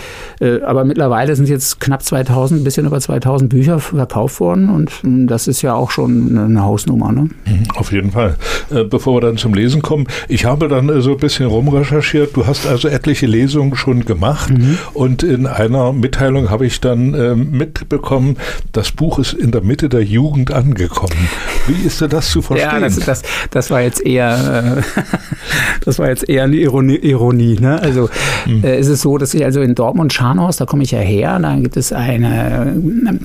äh, 0.41 0.63
aber 0.63 0.85
mittlerweile 0.85 1.37
sind 1.37 1.49
jetzt 1.49 1.81
knapp 1.81 2.03
2000, 2.03 2.61
ein 2.61 2.65
bisschen 2.65 2.87
über 2.87 3.01
2000 3.01 3.51
Bücher 3.51 3.79
verkauft 3.79 4.41
worden 4.41 4.71
und 4.71 4.91
hm, 5.03 5.27
das 5.27 5.49
ist 5.49 5.63
ja 5.63 5.75
auch 5.75 5.91
schon 5.91 6.39
eine 6.39 6.63
Hausnummer. 6.63 7.13
Ne? 7.13 7.29
Auf 7.75 7.93
jeden 7.93 8.13
Fall. 8.13 8.37
Äh, 8.71 8.85
bevor 8.85 9.17
wir 9.17 9.21
dann 9.21 9.37
zum 9.37 9.53
Lesen 9.53 9.83
kommen, 9.83 10.07
ich 10.29 10.47
habe 10.47 10.69
dann 10.69 11.01
so 11.03 11.13
ein 11.13 11.19
bisschen 11.19 11.47
rumrecherchiert. 11.47 12.37
Du 12.37 12.47
hast 12.47 12.67
also 12.67 12.89
etliche 12.89 13.27
Lesungen 13.27 13.77
schon 13.77 13.98
schon 13.99 14.05
gemacht. 14.05 14.51
Mhm. 14.51 14.79
Und 14.95 15.23
in 15.23 15.47
einer 15.47 15.93
Mitteilung 15.93 16.51
habe 16.51 16.67
ich 16.67 16.81
dann 16.81 17.15
äh, 17.15 17.35
mitbekommen, 17.35 18.37
das 18.73 18.93
Buch 18.93 19.19
ist 19.19 19.33
in 19.33 19.51
der 19.51 19.63
Mitte 19.63 19.89
der 19.89 20.03
Jugend 20.03 20.53
angekommen. 20.53 21.29
Wie 21.67 21.87
ist 21.87 22.01
denn 22.01 22.11
das 22.11 22.31
zu 22.31 22.43
verstehen? 22.43 22.71
Ja, 22.71 22.81
das, 22.81 22.99
das, 23.01 23.23
das 23.51 23.71
war 23.71 23.83
jetzt 23.83 24.05
eher, 24.05 24.79
äh, 24.79 25.03
das 25.85 25.99
war 25.99 26.09
jetzt 26.09 26.29
eher 26.29 26.45
eine 26.45 26.57
Ironie. 26.57 26.97
Ironie 26.97 27.59
ne? 27.61 27.81
Also 27.81 28.09
mhm. 28.47 28.65
äh, 28.65 28.79
ist 28.79 28.89
es 28.89 29.03
so, 29.03 29.19
dass 29.19 29.35
ich 29.35 29.45
also 29.45 29.61
in 29.61 29.75
Dortmund 29.75 30.13
Scharnhaus, 30.13 30.57
da 30.57 30.67
komme 30.67 30.83
ich 30.83 30.91
ja 30.91 31.01
her, 31.01 31.39
da 31.39 31.57
gibt 31.57 31.77
es 31.77 31.93
eine, 31.93 32.75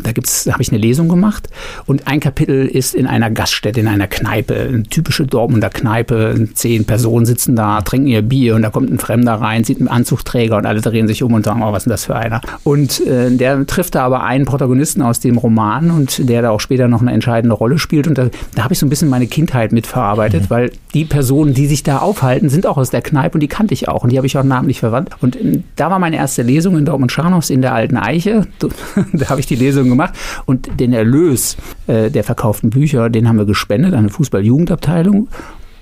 da 0.03 0.12
gibt's, 0.12 0.46
da 0.46 0.53
habe 0.53 0.63
ich 0.63 0.72
eine 0.72 0.80
Lesung 0.80 1.10
gemacht 1.10 1.50
und 1.86 2.08
ein 2.08 2.20
Kapitel 2.20 2.68
ist 2.68 2.96
in 2.96 3.08
einer 3.08 3.32
Gaststätte, 3.32 3.80
in 3.80 3.88
einer 3.88 4.08
Kneipe, 4.08 4.56
eine 4.56 4.84
typische 4.84 5.25
Dortmunder 5.25 5.70
Kneipe, 5.70 6.48
zehn 6.53 6.86
Personen 6.86 7.25
sitzen 7.25 7.56
da, 7.56 7.82
trinken 7.82 8.08
ihr 8.08 8.22
Bier 8.22 8.56
und 8.56 8.62
da 8.62 8.70
kommt 8.70 8.92
ein 8.92 9.00
Fremder 9.00 9.36
rein, 9.36 9.63
sieht 9.63 9.80
einen 9.80 9.88
Anzugträger 9.88 10.52
und 10.57 10.65
alle 10.65 10.81
drehen 10.81 11.07
sich 11.07 11.24
um 11.24 11.33
und 11.33 11.45
sagen, 11.45 11.62
oh, 11.63 11.72
was 11.72 11.79
ist 11.79 11.86
denn 11.86 11.91
das 11.91 12.05
für 12.05 12.15
einer? 12.15 12.41
Und 12.63 13.05
äh, 13.05 13.31
der 13.31 13.65
trifft 13.65 13.95
da 13.95 14.03
aber 14.03 14.24
einen 14.24 14.45
Protagonisten 14.45 15.01
aus 15.01 15.19
dem 15.19 15.38
Roman 15.38 15.91
und 15.91 16.27
der 16.29 16.41
da 16.41 16.50
auch 16.51 16.60
später 16.60 16.88
noch 16.88 17.01
eine 17.01 17.12
entscheidende 17.12 17.55
Rolle 17.55 17.79
spielt 17.79 18.07
und 18.07 18.17
da, 18.17 18.27
da 18.55 18.63
habe 18.63 18.74
ich 18.74 18.79
so 18.79 18.86
ein 18.86 18.89
bisschen 18.89 19.10
meine 19.10 19.27
Kindheit 19.27 19.72
mitverarbeitet, 19.72 20.43
mhm. 20.43 20.50
weil 20.50 20.72
die 20.93 21.05
Personen, 21.05 21.53
die 21.53 21.67
sich 21.67 21.83
da 21.83 22.00
aufhalten, 22.00 22.50
sind 22.50 22.65
auch 22.65 22.77
aus 22.77 22.89
der 22.89 23.01
Kneipe 23.01 23.36
und 23.36 23.39
die 23.39 23.48
kannte 23.48 23.74
ich 23.74 23.88
auch 23.88 24.03
und 24.03 24.12
die 24.12 24.17
habe 24.17 24.27
ich 24.27 24.38
auch 24.38 24.43
namentlich 24.43 24.79
verwandt. 24.79 25.10
Und 25.22 25.36
äh, 25.36 25.62
da 25.75 25.89
war 25.89 26.00
meine 26.00 26.17
erste 26.17 26.41
Lesung 26.41 26.77
in 26.77 26.86
Dortmund-Scharnhaus 26.86 27.50
in 27.50 27.62
der 27.62 27.74
alten 27.74 27.98
Eiche. 27.98 28.48
da 29.13 29.29
habe 29.29 29.39
ich 29.39 29.45
die 29.45 29.55
Lesung 29.55 29.89
gemacht 29.89 30.13
und 30.45 30.79
den 30.79 30.93
Erlös 30.93 31.57
äh, 31.88 32.10
der 32.10 32.24
verkauften 32.24 32.69
Bücher, 32.69 33.10
den 33.10 33.27
haben 33.27 33.38
wir 33.38 33.45
gespendet 33.45 33.93
an 33.93 34.00
eine 34.00 34.10
Fußball-Jugendabteilung 34.10 35.27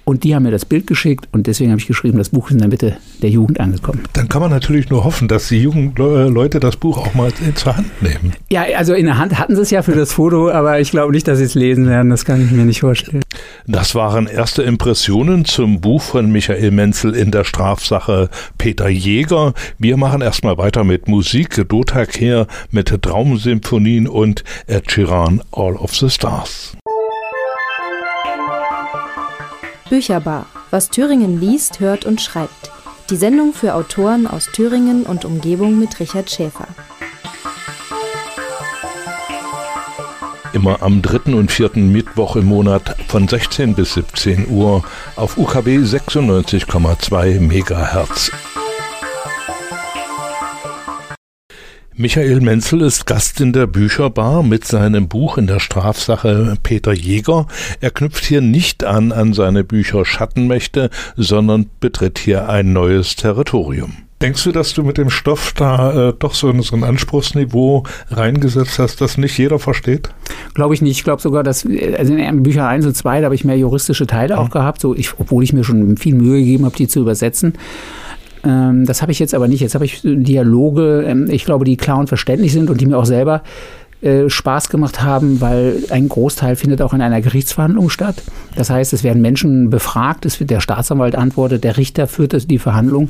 und 0.06 0.24
die 0.24 0.36
haben 0.36 0.44
mir 0.44 0.52
das 0.52 0.66
Bild 0.66 0.88
geschickt 0.88 1.28
und 1.32 1.48
deswegen 1.48 1.72
habe 1.72 1.80
ich 1.80 1.88
geschrieben, 1.88 2.18
das 2.18 2.30
Buch 2.30 2.48
ist 2.48 2.54
in 2.54 2.60
der 2.60 2.68
Mitte 2.68 2.98
der 3.22 3.30
Jugend 3.30 3.60
angekommen. 3.60 4.02
Dann 4.14 4.30
kann 4.30 4.42
man 4.42 4.52
natürlich 4.52 4.90
nur 4.90 5.04
hoffen, 5.04 5.28
dass 5.28 5.48
die 5.48 5.62
Jugendleute 5.62 6.60
das 6.60 6.76
Buch 6.76 6.98
auch 6.98 7.14
mal 7.14 7.32
zur 7.56 7.78
Hand 7.78 8.02
nehmen. 8.02 8.34
Ja, 8.50 8.64
also 8.78 8.94
in 8.94 9.06
der 9.06 9.18
Hand 9.18 9.38
hatten 9.38 9.56
sie 9.56 9.62
es 9.62 9.72
ja 9.72 9.82
für 9.82 9.94
das 9.94 10.14
Foto, 10.14 10.50
aber 10.50 10.80
ich 10.80 10.92
glaube 10.92 11.12
nicht, 11.12 11.28
dass 11.28 11.38
sie 11.38 11.46
es 11.46 11.56
lesen 11.56 11.88
werden. 11.88 12.10
Das 12.10 12.26
kann 12.26 12.44
ich 12.44 12.52
mir 12.52 12.66
nicht 12.66 12.82
vorstellen. 12.82 13.24
Das 13.68 13.96
waren 13.96 14.28
erste 14.28 14.64
Impressionen 14.64 15.46
zum 15.46 15.82
Buch 15.82 16.02
von 16.02 16.32
Michael 16.32 16.72
Menzel 16.72 17.16
in 17.16 17.32
der 17.32 17.44
Strafsache 17.44 18.30
Peter 18.58 18.90
Jäger. 18.90 19.54
Wir 19.78 19.98
machen 19.98 20.22
erstmal 20.22 20.58
weiter 20.58 20.84
mit 20.84 21.08
Musik, 21.08 21.68
Dota 21.68 22.06
Kehr 22.06 22.48
mit 22.72 22.90
Traumsymphonien 23.02 24.08
und 24.08 24.44
Ed 24.68 24.92
Sheeran 24.92 25.42
All 25.52 25.76
of 25.76 25.96
the 25.96 26.10
Stars. 26.10 26.76
Bücherbar, 29.92 30.46
was 30.70 30.90
Thüringen 30.90 31.42
liest, 31.42 31.82
hört 31.82 32.06
und 32.06 32.22
schreibt. 32.22 32.72
Die 33.10 33.18
Sendung 33.18 33.52
für 33.52 33.76
Autoren 33.76 34.26
aus 34.26 34.46
Thüringen 34.46 35.04
und 35.04 35.26
Umgebung 35.26 35.78
mit 35.80 36.00
Richard 36.00 36.32
Schäfer. 36.32 36.66
Immer 40.54 40.82
am 40.82 41.02
dritten 41.02 41.34
und 41.34 41.52
vierten 41.52 41.92
Mittwoch 41.92 42.38
im 42.38 42.46
Monat 42.46 42.96
von 43.10 43.28
16 43.28 43.76
bis 43.76 43.96
17 43.96 44.48
Uhr 44.50 44.86
auf 45.18 45.38
UKW 45.38 45.80
96,2 45.80 47.42
Megahertz. 47.42 48.32
Michael 51.98 52.40
Menzel 52.40 52.82
ist 52.82 53.06
Gast 53.06 53.42
in 53.42 53.52
der 53.52 53.68
Bücherbar 53.68 54.44
mit 54.44 54.66
seinem 54.66 55.10
Buch 55.10 55.38
in 55.38 55.46
der 55.46 55.60
Strafsache 55.60 56.56
Peter 56.64 56.94
Jäger. 56.94 57.48
Er 57.82 57.92
knüpft 57.92 58.24
hier 58.24 58.40
nicht 58.40 58.86
an 58.86 59.12
an 59.12 59.34
seine 59.34 59.66
Bücher 59.66 60.06
Schattenmächte, 60.06 60.90
sondern 61.18 61.70
betritt 61.82 62.18
hier 62.18 62.48
ein 62.48 62.72
neues 62.72 63.18
Territorium. 63.18 63.98
Denkst 64.22 64.44
du, 64.44 64.52
dass 64.54 64.74
du 64.74 64.84
mit 64.84 64.98
dem 64.98 65.10
Stoff 65.10 65.52
da 65.54 66.10
äh, 66.10 66.14
doch 66.18 66.34
so, 66.34 66.62
so 66.62 66.76
ein 66.76 66.84
Anspruchsniveau 66.84 67.84
reingesetzt 68.10 68.80
hast, 68.80 69.02
das 69.02 69.18
nicht 69.18 69.38
jeder 69.38 69.60
versteht? 69.60 70.10
Glaube 70.54 70.74
ich 70.74 70.82
nicht. 70.82 70.98
Ich 70.98 71.04
glaube 71.04 71.22
sogar, 71.22 71.44
dass 71.44 71.68
also 71.98 72.14
in 72.14 72.44
Bücher 72.44 72.68
1 72.68 72.86
und 72.86 72.96
2, 72.96 73.20
da 73.20 73.26
habe 73.26 73.36
ich 73.36 73.44
mehr 73.44 73.58
juristische 73.58 74.08
Teile 74.08 74.36
mhm. 74.36 74.40
auch 74.40 74.50
gehabt, 74.50 74.80
so 74.80 74.96
ich, 74.96 75.20
obwohl 75.20 75.44
ich 75.44 75.52
mir 75.52 75.66
schon 75.66 75.98
viel 75.98 76.16
Mühe 76.16 76.40
gegeben 76.40 76.66
habe, 76.66 76.76
die 76.78 76.88
zu 76.88 77.02
übersetzen. 77.02 77.56
Ähm, 78.44 78.86
das 78.86 79.02
habe 79.02 79.12
ich 79.12 79.20
jetzt 79.20 79.34
aber 79.34 79.48
nicht. 79.48 79.62
Jetzt 79.62 79.76
habe 79.76 79.86
ich 79.86 80.02
Dialoge, 80.04 81.04
ähm, 81.08 81.30
ich 81.30 81.46
glaube, 81.46 81.66
die 81.66 81.78
klar 81.78 81.98
und 82.00 82.08
verständlich 82.08 82.52
sind 82.52 82.70
und 82.70 82.82
die 82.82 82.86
mir 82.86 82.98
auch 82.98 83.06
selber 83.06 83.44
äh, 84.02 84.30
Spaß 84.30 84.70
gemacht 84.70 85.04
haben, 85.04 85.42
weil 85.42 85.84
ein 85.92 86.10
Großteil 86.10 86.56
findet 86.56 86.82
auch 86.82 86.94
in 86.94 87.02
einer 87.02 87.22
Gerichtsverhandlung 87.22 87.90
statt. 87.92 88.16
Das 88.56 88.70
heißt, 88.70 88.94
es 88.94 89.04
werden 89.04 89.22
Menschen 89.22 89.70
befragt, 89.70 90.26
es 90.26 90.40
wird 90.40 90.50
der 90.50 90.60
Staatsanwalt 90.60 91.16
antwortet, 91.16 91.64
der 91.64 91.78
Richter 91.78 92.08
führt 92.08 92.50
die 92.50 92.60
Verhandlung. 92.60 93.10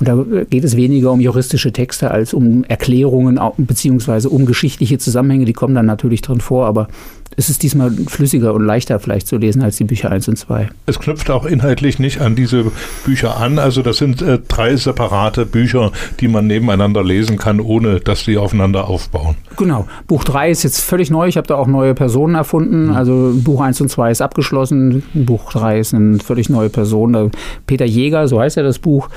Und 0.00 0.08
da 0.08 0.24
geht 0.48 0.64
es 0.64 0.76
weniger 0.76 1.12
um 1.12 1.20
juristische 1.20 1.72
Texte 1.72 2.10
als 2.10 2.34
um 2.34 2.64
Erklärungen 2.64 3.40
beziehungsweise 3.56 4.28
um 4.30 4.46
geschichtliche 4.46 4.98
Zusammenhänge. 4.98 5.44
Die 5.44 5.52
kommen 5.52 5.74
dann 5.74 5.86
natürlich 5.86 6.22
drin 6.22 6.40
vor, 6.40 6.66
aber 6.66 6.88
ist 7.36 7.50
es 7.50 7.58
diesmal 7.58 7.92
flüssiger 8.08 8.52
und 8.52 8.64
leichter 8.64 8.98
vielleicht 8.98 9.28
zu 9.28 9.36
lesen 9.36 9.62
als 9.62 9.76
die 9.76 9.84
Bücher 9.84 10.10
1 10.10 10.28
und 10.28 10.36
2. 10.36 10.68
Es 10.86 10.98
knüpft 10.98 11.30
auch 11.30 11.44
inhaltlich 11.44 11.98
nicht 12.00 12.20
an 12.20 12.34
diese 12.34 12.72
Bücher 13.04 13.36
an. 13.36 13.58
Also 13.60 13.82
das 13.82 13.98
sind 13.98 14.22
äh, 14.22 14.40
drei 14.48 14.74
separate 14.74 15.46
Bücher, 15.46 15.92
die 16.20 16.26
man 16.26 16.48
nebeneinander 16.48 17.04
lesen 17.04 17.38
kann, 17.38 17.60
ohne 17.60 18.00
dass 18.00 18.24
sie 18.24 18.38
aufeinander 18.38 18.88
aufbauen. 18.88 19.36
Genau. 19.56 19.86
Buch 20.08 20.24
3 20.24 20.50
ist 20.50 20.64
jetzt 20.64 20.80
völlig 20.80 21.10
neu. 21.10 21.28
Ich 21.28 21.36
habe 21.36 21.46
da 21.46 21.54
auch 21.54 21.68
neue 21.68 21.94
Personen 21.94 22.34
erfunden. 22.34 22.86
Mhm. 22.86 22.92
Also 22.92 23.32
Buch 23.36 23.60
1 23.60 23.80
und 23.82 23.88
2 23.88 24.10
ist 24.10 24.20
abgeschlossen. 24.20 24.77
Buch 25.14 25.52
3 25.52 25.80
ist 25.80 25.94
eine 25.94 26.18
völlig 26.18 26.48
neue 26.48 26.68
Person. 26.68 27.30
Peter 27.66 27.84
Jäger, 27.84 28.28
so 28.28 28.40
heißt 28.40 28.56
ja 28.56 28.62
das 28.62 28.78
Buch. 28.78 29.08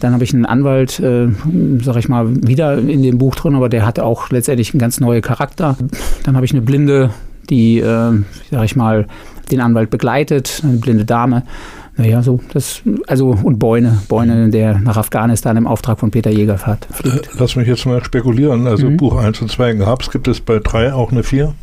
Dann 0.00 0.12
habe 0.12 0.22
ich 0.22 0.32
einen 0.32 0.46
Anwalt, 0.46 1.00
äh, 1.00 1.28
sag 1.82 1.96
ich 1.96 2.08
mal, 2.08 2.28
wieder 2.46 2.78
in 2.78 3.02
dem 3.02 3.18
Buch 3.18 3.34
drin, 3.34 3.56
aber 3.56 3.68
der 3.68 3.84
hat 3.84 3.98
auch 3.98 4.30
letztendlich 4.30 4.72
einen 4.72 4.80
ganz 4.80 5.00
neuen 5.00 5.22
Charakter. 5.22 5.76
Dann 6.24 6.36
habe 6.36 6.46
ich 6.46 6.52
eine 6.52 6.62
blinde 6.62 7.10
die, 7.50 7.78
äh, 7.78 8.12
sag 8.50 8.64
ich 8.64 8.76
mal, 8.76 9.06
den 9.50 9.60
Anwalt 9.60 9.90
begleitet, 9.90 10.60
eine 10.62 10.76
blinde 10.76 11.04
Dame. 11.04 11.44
Naja, 11.96 12.22
so, 12.22 12.40
das, 12.52 12.82
also, 13.08 13.30
und 13.30 13.58
Beune, 13.58 13.98
Beune, 14.08 14.50
der 14.50 14.78
nach 14.78 14.96
Afghanistan 14.96 15.56
im 15.56 15.66
Auftrag 15.66 15.98
von 15.98 16.12
Peter 16.12 16.30
Jäger 16.30 16.56
fährt. 16.56 16.86
Fliegt. 16.92 17.30
Lass 17.38 17.56
mich 17.56 17.66
jetzt 17.66 17.86
mal 17.86 18.04
spekulieren. 18.04 18.68
Also, 18.68 18.88
mhm. 18.88 18.96
Buch 18.98 19.16
1 19.16 19.42
und 19.42 19.50
2 19.50 19.74
gab 19.74 20.02
es, 20.02 20.10
gibt 20.10 20.28
es 20.28 20.40
bei 20.40 20.60
3 20.60 20.92
auch 20.92 21.10
eine 21.10 21.24
4? 21.24 21.54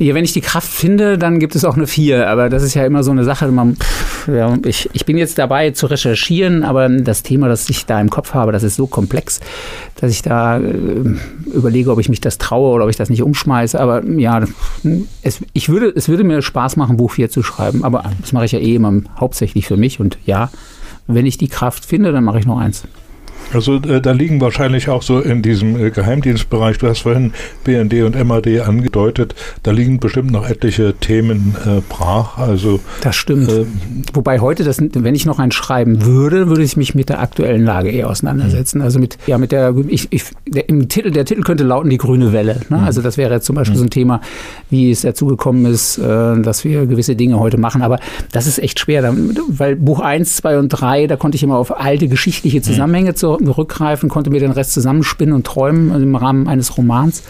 Ja, 0.00 0.14
wenn 0.14 0.24
ich 0.24 0.32
die 0.32 0.40
Kraft 0.40 0.72
finde, 0.72 1.18
dann 1.18 1.38
gibt 1.40 1.54
es 1.54 1.62
auch 1.62 1.76
eine 1.76 1.86
4. 1.86 2.26
Aber 2.26 2.48
das 2.48 2.62
ist 2.62 2.72
ja 2.72 2.86
immer 2.86 3.02
so 3.02 3.10
eine 3.10 3.22
Sache. 3.22 3.46
Man, 3.48 3.76
ja, 4.26 4.56
ich, 4.64 4.88
ich 4.94 5.04
bin 5.04 5.18
jetzt 5.18 5.36
dabei 5.36 5.72
zu 5.72 5.88
recherchieren, 5.88 6.64
aber 6.64 6.88
das 6.88 7.22
Thema, 7.22 7.48
das 7.48 7.68
ich 7.68 7.84
da 7.84 8.00
im 8.00 8.08
Kopf 8.08 8.32
habe, 8.32 8.50
das 8.50 8.62
ist 8.62 8.76
so 8.76 8.86
komplex, 8.86 9.40
dass 9.96 10.10
ich 10.10 10.22
da 10.22 10.56
äh, 10.56 10.72
überlege, 11.52 11.90
ob 11.90 12.00
ich 12.00 12.08
mich 12.08 12.22
das 12.22 12.38
traue 12.38 12.74
oder 12.74 12.84
ob 12.84 12.90
ich 12.90 12.96
das 12.96 13.10
nicht 13.10 13.22
umschmeiße. 13.22 13.78
Aber 13.78 14.02
ja, 14.06 14.42
es, 15.20 15.40
ich 15.52 15.68
würde, 15.68 15.92
es 15.94 16.08
würde 16.08 16.24
mir 16.24 16.40
Spaß 16.40 16.76
machen, 16.76 16.96
Buch 16.96 17.10
4 17.10 17.28
zu 17.28 17.42
schreiben. 17.42 17.84
Aber 17.84 18.02
das 18.22 18.32
mache 18.32 18.46
ich 18.46 18.52
ja 18.52 18.58
eh 18.58 18.76
immer 18.76 19.02
hauptsächlich 19.18 19.66
für 19.66 19.76
mich. 19.76 20.00
Und 20.00 20.16
ja, 20.24 20.50
wenn 21.08 21.26
ich 21.26 21.36
die 21.36 21.48
Kraft 21.48 21.84
finde, 21.84 22.10
dann 22.10 22.24
mache 22.24 22.38
ich 22.38 22.46
noch 22.46 22.58
eins. 22.58 22.84
Also 23.52 23.76
äh, 23.76 24.00
da 24.00 24.12
liegen 24.12 24.40
wahrscheinlich 24.40 24.88
auch 24.88 25.02
so 25.02 25.20
in 25.20 25.42
diesem 25.42 25.76
äh, 25.76 25.90
Geheimdienstbereich, 25.90 26.78
du 26.78 26.88
hast 26.88 27.00
vorhin 27.00 27.32
BND 27.64 28.02
und 28.02 28.22
MAD 28.24 28.60
angedeutet, 28.60 29.34
da 29.62 29.70
liegen 29.70 29.98
bestimmt 30.00 30.30
noch 30.30 30.48
etliche 30.48 30.94
Themen 30.94 31.56
äh, 31.66 31.80
brach. 31.88 32.38
Also 32.38 32.80
Das 33.02 33.16
stimmt. 33.16 33.50
Äh, 33.50 33.66
Wobei 34.14 34.40
heute, 34.40 34.64
das, 34.64 34.78
wenn 34.80 35.14
ich 35.14 35.26
noch 35.26 35.38
eins 35.38 35.54
schreiben 35.54 36.04
würde, 36.04 36.48
würde 36.48 36.62
ich 36.62 36.76
mich 36.76 36.94
mit 36.94 37.08
der 37.08 37.20
aktuellen 37.20 37.64
Lage 37.64 37.90
eher 37.90 38.08
auseinandersetzen. 38.08 38.78
Mhm. 38.78 38.84
Also 38.84 38.98
mit, 38.98 39.18
ja, 39.26 39.38
mit 39.38 39.52
der, 39.52 39.74
ich, 39.88 40.08
ich, 40.10 40.24
der, 40.46 40.68
im 40.68 40.88
Titel, 40.88 41.10
der 41.10 41.24
Titel 41.24 41.42
könnte 41.42 41.64
lauten 41.64 41.90
die 41.90 41.98
grüne 41.98 42.32
Welle. 42.32 42.60
Ne? 42.68 42.78
Mhm. 42.78 42.84
Also 42.84 43.02
das 43.02 43.16
wäre 43.16 43.40
zum 43.40 43.56
Beispiel 43.56 43.76
mhm. 43.76 43.80
so 43.80 43.84
ein 43.86 43.90
Thema, 43.90 44.20
wie 44.70 44.90
es 44.90 45.02
dazu 45.02 45.26
gekommen 45.26 45.66
ist, 45.66 45.98
äh, 45.98 46.40
dass 46.40 46.64
wir 46.64 46.86
gewisse 46.86 47.16
Dinge 47.16 47.38
heute 47.38 47.58
machen. 47.58 47.82
Aber 47.82 47.98
das 48.32 48.46
ist 48.46 48.58
echt 48.58 48.78
schwer, 48.78 49.14
weil 49.48 49.76
Buch 49.76 50.00
1, 50.00 50.36
2 50.36 50.58
und 50.58 50.68
3, 50.68 51.06
da 51.06 51.16
konnte 51.16 51.36
ich 51.36 51.42
immer 51.42 51.56
auf 51.56 51.78
alte 51.78 52.08
geschichtliche 52.08 52.58
mhm. 52.58 52.62
Zusammenhänge 52.62 53.14
zu 53.14 53.39
zurückgreifen, 53.46 54.08
konnte 54.08 54.30
mir 54.30 54.40
den 54.40 54.50
Rest 54.50 54.72
zusammenspinnen 54.72 55.34
und 55.34 55.46
träumen 55.46 55.92
also 55.92 56.04
im 56.04 56.16
Rahmen 56.16 56.48
eines 56.48 56.76
Romans. 56.76 57.22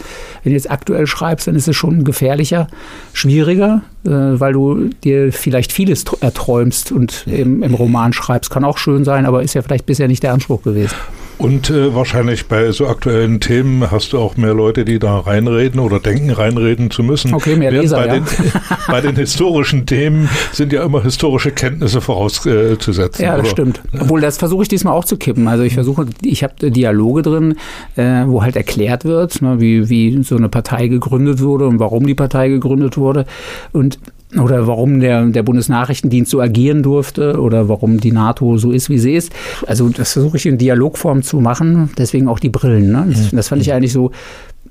Wenn 0.43 0.51
du 0.51 0.55
jetzt 0.55 0.69
aktuell 0.69 1.07
schreibst, 1.07 1.47
dann 1.47 1.55
ist 1.55 1.67
es 1.67 1.75
schon 1.75 2.03
gefährlicher, 2.03 2.67
schwieriger, 3.13 3.81
äh, 4.05 4.09
weil 4.09 4.53
du 4.53 4.89
dir 5.03 5.31
vielleicht 5.31 5.71
vieles 5.71 6.05
erträumst 6.21 6.91
und 6.91 7.25
im, 7.27 7.63
im 7.63 7.73
Roman 7.73 8.13
schreibst. 8.13 8.51
Kann 8.51 8.63
auch 8.63 8.77
schön 8.77 9.03
sein, 9.03 9.25
aber 9.25 9.43
ist 9.43 9.53
ja 9.53 9.61
vielleicht 9.61 9.85
bisher 9.85 10.07
nicht 10.07 10.23
der 10.23 10.33
Anspruch 10.33 10.63
gewesen. 10.63 10.95
Und 11.41 11.71
äh, 11.71 11.95
wahrscheinlich 11.95 12.45
bei 12.45 12.71
so 12.71 12.87
aktuellen 12.87 13.39
Themen 13.39 13.89
hast 13.89 14.13
du 14.13 14.19
auch 14.19 14.37
mehr 14.37 14.53
Leute, 14.53 14.85
die 14.85 14.99
da 14.99 15.17
reinreden 15.17 15.79
oder 15.79 15.99
denken, 15.99 16.29
reinreden 16.29 16.91
zu 16.91 17.01
müssen. 17.01 17.33
Okay, 17.33 17.55
mehr 17.55 17.71
Leser, 17.71 17.97
bei, 17.97 18.05
ja. 18.05 18.13
den, 18.13 18.25
bei 18.87 19.01
den 19.01 19.15
historischen 19.15 19.87
Themen 19.87 20.29
sind 20.51 20.71
ja 20.71 20.83
immer 20.83 21.01
historische 21.01 21.49
Kenntnisse 21.49 21.99
vorauszusetzen. 21.99 23.25
ja, 23.25 23.31
das 23.31 23.39
oder? 23.39 23.49
stimmt. 23.49 23.81
Obwohl, 23.99 24.21
das 24.21 24.37
versuche 24.37 24.61
ich 24.61 24.69
diesmal 24.69 24.93
auch 24.93 25.03
zu 25.03 25.17
kippen. 25.17 25.47
Also 25.47 25.63
ich 25.63 25.73
versuche, 25.73 26.05
ich 26.21 26.43
habe 26.43 26.69
Dialoge 26.69 27.23
drin, 27.23 27.55
äh, 27.95 28.23
wo 28.27 28.43
halt 28.43 28.55
erklärt 28.55 29.03
wird, 29.03 29.41
ne, 29.41 29.59
wie, 29.59 29.89
wie 29.89 30.21
so 30.21 30.35
eine 30.35 30.47
Partei 30.47 30.89
gegründet 30.89 31.41
wurde 31.41 31.65
und 31.65 31.79
warum 31.79 32.05
die 32.05 32.13
Partei 32.13 32.49
gegründet 32.49 32.97
wurde. 32.97 33.25
Und 33.71 33.97
oder 34.39 34.67
warum 34.67 34.99
der, 34.99 35.25
der 35.25 35.43
Bundesnachrichtendienst 35.43 36.31
so 36.31 36.39
agieren 36.39 36.83
durfte 36.83 37.39
oder 37.39 37.67
warum 37.67 37.99
die 37.99 38.11
NATO 38.11 38.57
so 38.57 38.71
ist, 38.71 38.89
wie 38.89 38.99
sie 38.99 39.13
ist. 39.13 39.31
Also 39.67 39.89
das 39.89 40.13
versuche 40.13 40.37
ich 40.37 40.45
in 40.45 40.57
Dialogform 40.57 41.21
zu 41.23 41.41
machen, 41.41 41.89
deswegen 41.97 42.27
auch 42.27 42.39
die 42.39 42.49
Brillen. 42.49 42.91
Ne? 42.91 43.07
Das, 43.09 43.31
das 43.31 43.47
fand 43.49 43.61
ich 43.61 43.73
eigentlich 43.73 43.93
so 43.93 44.11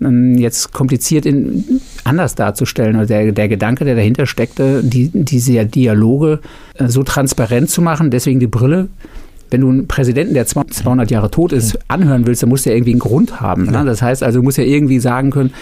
ähm, 0.01 0.37
jetzt 0.39 0.73
kompliziert 0.73 1.27
in, 1.27 1.81
anders 2.05 2.35
darzustellen. 2.35 2.97
Also 2.97 3.09
der, 3.09 3.33
der 3.33 3.49
Gedanke, 3.49 3.85
der 3.85 3.97
dahinter 3.97 4.27
steckte, 4.27 4.83
die, 4.83 5.11
diese 5.13 5.67
Dialoge 5.67 6.41
äh, 6.75 6.89
so 6.89 7.03
transparent 7.03 7.71
zu 7.71 7.83
machen, 7.83 8.11
deswegen 8.11 8.41
die 8.41 8.47
Brille, 8.47 8.89
wenn 9.51 9.61
du 9.61 9.69
einen 9.69 9.89
Präsidenten, 9.89 10.35
der 10.35 10.47
200 10.47 11.11
Jahre 11.11 11.31
tot 11.31 11.53
ist, 11.53 11.79
anhören 11.89 12.27
willst, 12.27 12.43
dann 12.43 12.49
musst 12.49 12.67
du 12.67 12.71
ja 12.71 12.77
irgendwie 12.77 12.93
einen 12.93 13.01
Grund 13.01 13.41
haben. 13.41 13.65
Ne? 13.65 13.85
Das 13.85 14.03
heißt 14.03 14.23
also, 14.23 14.39
du 14.39 14.43
musst 14.43 14.59
ja 14.59 14.65
irgendwie 14.65 15.01
sagen 15.01 15.31
können, 15.31 15.53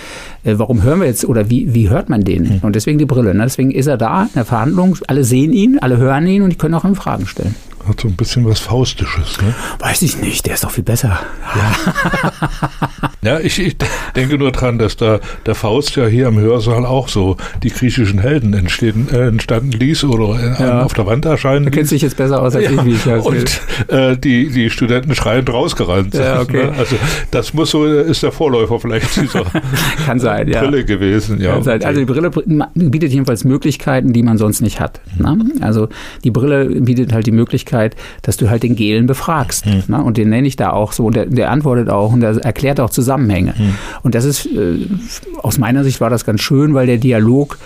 äh, 0.44 0.54
warum 0.56 0.82
hören 0.82 1.00
wir 1.00 1.06
jetzt 1.06 1.24
oder 1.24 1.50
wie, 1.50 1.74
wie 1.74 1.88
hört 1.88 2.08
man 2.08 2.22
den? 2.22 2.60
Und 2.62 2.76
deswegen 2.76 2.98
die 2.98 3.06
Brille. 3.06 3.34
Ne? 3.34 3.42
Deswegen 3.42 3.70
ist 3.70 3.86
er 3.86 3.96
da 3.96 4.24
in 4.24 4.30
der 4.34 4.44
Verhandlung, 4.44 4.96
alle 5.06 5.24
sehen 5.24 5.52
ihn, 5.52 5.78
alle 5.78 5.96
hören 5.96 6.26
ihn 6.26 6.42
und 6.42 6.50
die 6.50 6.56
können 6.56 6.74
auch 6.74 6.84
ihm 6.84 6.94
Fragen 6.94 7.26
stellen. 7.26 7.54
Hat 7.86 8.00
so 8.00 8.08
ein 8.08 8.16
bisschen 8.16 8.46
was 8.46 8.60
Faustisches, 8.60 9.40
ne? 9.40 9.54
Weiß 9.78 10.02
ich 10.02 10.18
nicht, 10.20 10.46
der 10.46 10.54
ist 10.54 10.64
doch 10.64 10.70
viel 10.70 10.84
besser. 10.84 11.20
Ja, 11.56 13.10
ja 13.38 13.40
ich, 13.40 13.58
ich, 13.58 13.76
denke 14.14 14.38
nur 14.38 14.52
dran, 14.52 14.78
dass 14.78 14.96
da 14.96 15.20
der 15.46 15.54
Faust 15.54 15.96
ja 15.96 16.06
hier 16.06 16.28
im 16.28 16.38
Hörsaal 16.38 16.84
auch 16.84 17.08
so 17.08 17.36
die 17.62 17.70
griechischen 17.70 18.18
Helden 18.18 18.52
entstehen, 18.54 19.08
äh, 19.12 19.28
entstanden 19.28 19.72
ließ 19.72 20.04
oder 20.04 20.58
äh, 20.58 20.62
ja. 20.62 20.82
auf 20.82 20.94
der 20.94 21.06
Wand 21.06 21.24
erscheinen 21.24 21.66
Du 21.66 21.70
kennst 21.70 21.92
dich 21.92 22.02
jetzt 22.02 22.16
besser 22.16 22.42
aus 22.42 22.54
als 22.56 22.64
ja. 22.64 22.70
ich, 22.72 22.84
wie 22.84 22.92
ich 22.92 23.04
das 23.04 23.24
Und 23.24 23.60
äh, 23.88 24.16
die, 24.16 24.48
die 24.50 24.70
Studenten 24.70 25.14
schreiend 25.14 25.52
rausgerannt 25.52 26.12
sind. 26.12 26.24
Ja, 26.24 26.40
okay. 26.40 26.66
Ne? 26.66 26.72
Also 26.76 26.96
das 27.30 27.54
muss 27.54 27.70
so, 27.70 27.86
ist 27.86 28.22
der 28.22 28.32
Vorläufer 28.32 28.80
vielleicht 28.80 29.16
dieser 29.16 29.44
Kann 30.06 30.18
sein, 30.18 30.50
Brille 30.50 30.84
gewesen. 30.84 31.40
Ja, 31.40 31.54
Kann 31.54 31.62
sein. 31.62 31.84
Also 31.84 32.00
die 32.00 32.06
Brille 32.06 32.30
bietet 32.74 33.12
jedenfalls 33.12 33.44
Möglichkeiten, 33.44 34.12
die 34.12 34.22
man 34.22 34.38
sonst 34.38 34.60
nicht 34.60 34.80
hat. 34.80 35.00
Ne? 35.16 35.38
Also 35.60 35.88
die 36.24 36.30
Brille 36.30 36.66
bietet 36.80 37.12
halt 37.12 37.26
die 37.26 37.32
Möglichkeit, 37.32 37.67
Möglichkeit, 37.68 37.96
dass 38.22 38.36
du 38.36 38.50
halt 38.50 38.62
den 38.62 38.76
Gelen 38.76 39.06
befragst. 39.06 39.66
Mhm. 39.66 39.82
Ne? 39.88 40.02
Und 40.02 40.16
den 40.16 40.28
nenne 40.30 40.46
ich 40.46 40.56
da 40.56 40.70
auch 40.70 40.92
so 40.92 41.06
und 41.06 41.16
der, 41.16 41.26
der 41.26 41.50
antwortet 41.50 41.88
auch 41.88 42.12
und 42.12 42.20
der 42.20 42.36
erklärt 42.44 42.80
auch 42.80 42.90
Zusammenhänge. 42.90 43.54
Mhm. 43.56 43.74
Und 44.02 44.14
das 44.14 44.24
ist, 44.24 44.46
äh, 44.46 44.86
aus 45.42 45.58
meiner 45.58 45.84
Sicht 45.84 46.00
war 46.00 46.10
das 46.10 46.24
ganz 46.24 46.40
schön, 46.40 46.74
weil 46.74 46.86
der 46.86 46.98
Dialog 46.98 47.58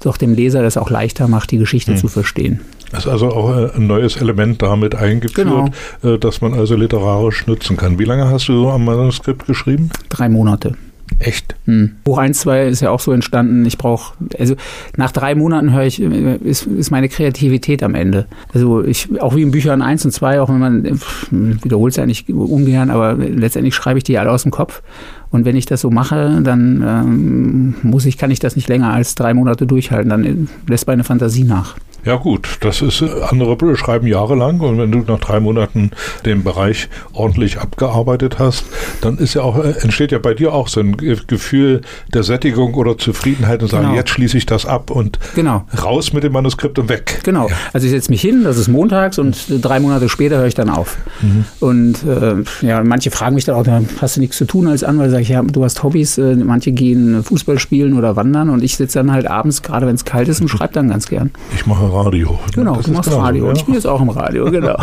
doch 0.00 0.18
dem 0.18 0.34
Leser 0.34 0.62
das 0.62 0.76
auch 0.76 0.90
leichter 0.90 1.26
macht, 1.26 1.50
die 1.50 1.58
Geschichte 1.58 1.92
mhm. 1.92 1.96
zu 1.96 2.08
verstehen. 2.08 2.60
Das 2.90 3.06
ist 3.06 3.10
also 3.10 3.28
auch 3.28 3.56
äh, 3.56 3.70
ein 3.76 3.86
neues 3.86 4.16
Element 4.16 4.62
damit 4.62 4.94
eingeführt, 4.94 5.48
genau. 5.48 5.68
Äh, 6.02 6.18
dass 6.18 6.40
man 6.40 6.54
also 6.54 6.76
literarisch 6.76 7.46
nutzen 7.46 7.76
kann. 7.76 7.98
Wie 7.98 8.04
lange 8.04 8.28
hast 8.28 8.48
du 8.48 8.68
am 8.68 8.84
Manuskript 8.84 9.46
geschrieben? 9.46 9.90
Drei 10.08 10.28
Monate. 10.28 10.74
Echt? 11.18 11.54
Hm. 11.64 11.92
Buch 12.04 12.18
1, 12.18 12.40
2 12.40 12.66
ist 12.66 12.80
ja 12.80 12.90
auch 12.90 13.00
so 13.00 13.12
entstanden. 13.12 13.64
Ich 13.64 13.78
brauche, 13.78 14.14
also 14.38 14.54
nach 14.96 15.12
drei 15.12 15.34
Monaten 15.34 15.72
höre 15.72 15.84
ich, 15.84 16.00
ist, 16.00 16.66
ist 16.66 16.90
meine 16.90 17.08
Kreativität 17.08 17.82
am 17.82 17.94
Ende. 17.94 18.26
Also 18.52 18.84
ich, 18.84 19.20
auch 19.20 19.34
wie 19.34 19.42
in 19.42 19.50
Büchern 19.50 19.82
1 19.82 20.04
und 20.04 20.10
2, 20.10 20.40
auch 20.40 20.48
wenn 20.48 20.58
man 20.58 21.00
wiederholt 21.30 21.92
es 21.92 21.98
eigentlich 21.98 22.28
ungern, 22.28 22.90
aber 22.90 23.14
letztendlich 23.14 23.74
schreibe 23.74 23.98
ich 23.98 24.04
die 24.04 24.18
alle 24.18 24.30
aus 24.30 24.42
dem 24.42 24.52
Kopf. 24.52 24.82
Und 25.30 25.44
wenn 25.44 25.56
ich 25.56 25.66
das 25.66 25.80
so 25.80 25.90
mache, 25.90 26.40
dann 26.42 26.84
ähm, 26.86 27.74
muss 27.82 28.06
ich, 28.06 28.18
kann 28.18 28.30
ich 28.30 28.38
das 28.38 28.56
nicht 28.56 28.68
länger 28.68 28.92
als 28.92 29.14
drei 29.14 29.34
Monate 29.34 29.66
durchhalten. 29.66 30.10
Dann 30.10 30.48
lässt 30.68 30.86
meine 30.86 31.04
Fantasie 31.04 31.44
nach. 31.44 31.76
Ja 32.06 32.14
gut, 32.14 32.58
das 32.60 32.82
ist 32.82 33.02
äh, 33.02 33.08
andere 33.28 33.76
schreiben 33.76 34.06
jahrelang 34.06 34.60
und 34.60 34.78
wenn 34.78 34.92
du 34.92 35.00
nach 35.00 35.18
drei 35.18 35.40
Monaten 35.40 35.90
den 36.24 36.44
Bereich 36.44 36.88
ordentlich 37.12 37.58
abgearbeitet 37.58 38.38
hast, 38.38 38.64
dann 39.00 39.18
ist 39.18 39.34
ja 39.34 39.42
auch 39.42 39.58
äh, 39.58 39.72
entsteht 39.80 40.12
ja 40.12 40.20
bei 40.20 40.32
dir 40.32 40.54
auch 40.54 40.68
so 40.68 40.78
ein 40.78 40.96
Gefühl 40.96 41.80
der 42.14 42.22
Sättigung 42.22 42.74
oder 42.74 42.96
Zufriedenheit 42.96 43.60
und 43.60 43.70
sagen, 43.70 43.86
genau. 43.86 43.96
jetzt 43.96 44.10
schließe 44.10 44.38
ich 44.38 44.46
das 44.46 44.66
ab 44.66 44.92
und 44.92 45.18
genau. 45.34 45.64
raus 45.82 46.12
mit 46.12 46.22
dem 46.22 46.32
Manuskript 46.32 46.78
und 46.78 46.88
weg. 46.88 47.22
Genau. 47.24 47.48
Also 47.72 47.86
ich 47.86 47.90
setze 47.90 48.12
mich 48.12 48.20
hin, 48.20 48.44
das 48.44 48.56
ist 48.56 48.68
montags 48.68 49.18
und 49.18 49.44
drei 49.60 49.80
Monate 49.80 50.08
später 50.08 50.38
höre 50.38 50.46
ich 50.46 50.54
dann 50.54 50.70
auf. 50.70 50.98
Mhm. 51.22 51.44
Und 51.58 52.04
äh, 52.04 52.36
ja, 52.64 52.84
manche 52.84 53.10
fragen 53.10 53.34
mich 53.34 53.46
dann 53.46 53.56
auch, 53.56 53.66
hast 54.00 54.16
du 54.16 54.20
nichts 54.20 54.36
zu 54.36 54.44
tun 54.44 54.68
als 54.68 54.84
Anwalt? 54.84 55.10
Sag 55.10 55.22
ich, 55.22 55.30
ja, 55.30 55.42
du 55.42 55.64
hast 55.64 55.82
Hobbys, 55.82 56.18
äh, 56.18 56.36
manche 56.36 56.70
gehen 56.70 57.24
Fußball 57.24 57.58
spielen 57.58 57.98
oder 57.98 58.14
wandern 58.14 58.48
und 58.50 58.62
ich 58.62 58.76
sitze 58.76 59.00
dann 59.00 59.10
halt 59.10 59.26
abends, 59.26 59.62
gerade 59.62 59.88
wenn 59.88 59.96
es 59.96 60.04
kalt 60.04 60.28
ist, 60.28 60.40
und 60.40 60.46
schreibe 60.46 60.72
dann 60.72 60.88
ganz 60.88 61.08
gern. 61.08 61.32
Ich 61.56 61.66
mache 61.66 61.95
Radio. 61.96 62.38
Genau, 62.54 62.76
das 62.76 62.86
du 62.86 62.92
machst 62.92 63.12
Radio. 63.12 63.44
Ja. 63.44 63.50
Und 63.50 63.56
ich 63.56 63.64
bin 63.64 63.74
jetzt 63.74 63.86
auch 63.86 64.00
im 64.00 64.10
Radio, 64.10 64.44
genau. 64.50 64.76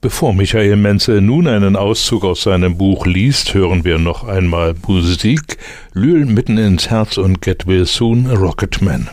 Bevor 0.00 0.34
Michael 0.34 0.76
Menzel 0.76 1.20
nun 1.20 1.46
einen 1.46 1.76
Auszug 1.76 2.24
aus 2.24 2.42
seinem 2.42 2.78
Buch 2.78 3.06
liest, 3.06 3.54
hören 3.54 3.84
wir 3.84 3.98
noch 3.98 4.26
einmal 4.26 4.74
Musik. 4.86 5.58
Lühl 5.92 6.26
mitten 6.26 6.58
ins 6.58 6.90
Herz 6.90 7.18
und 7.18 7.40
Get 7.42 7.66
Will 7.66 7.86
Soon, 7.86 8.26
Rocketman. 8.30 9.08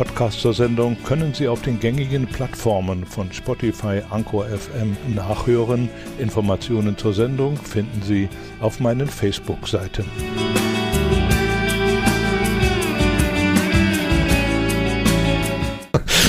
Podcast 0.00 0.40
zur 0.40 0.54
Sendung 0.54 0.96
können 1.04 1.34
Sie 1.34 1.46
auf 1.46 1.60
den 1.60 1.78
gängigen 1.78 2.26
Plattformen 2.26 3.04
von 3.04 3.30
Spotify, 3.34 4.00
Anchor 4.08 4.46
FM 4.46 4.96
nachhören. 5.14 5.90
Informationen 6.18 6.96
zur 6.96 7.12
Sendung 7.12 7.58
finden 7.58 8.00
Sie 8.00 8.30
auf 8.62 8.80
meinen 8.80 9.06
Facebook-Seiten. 9.06 10.06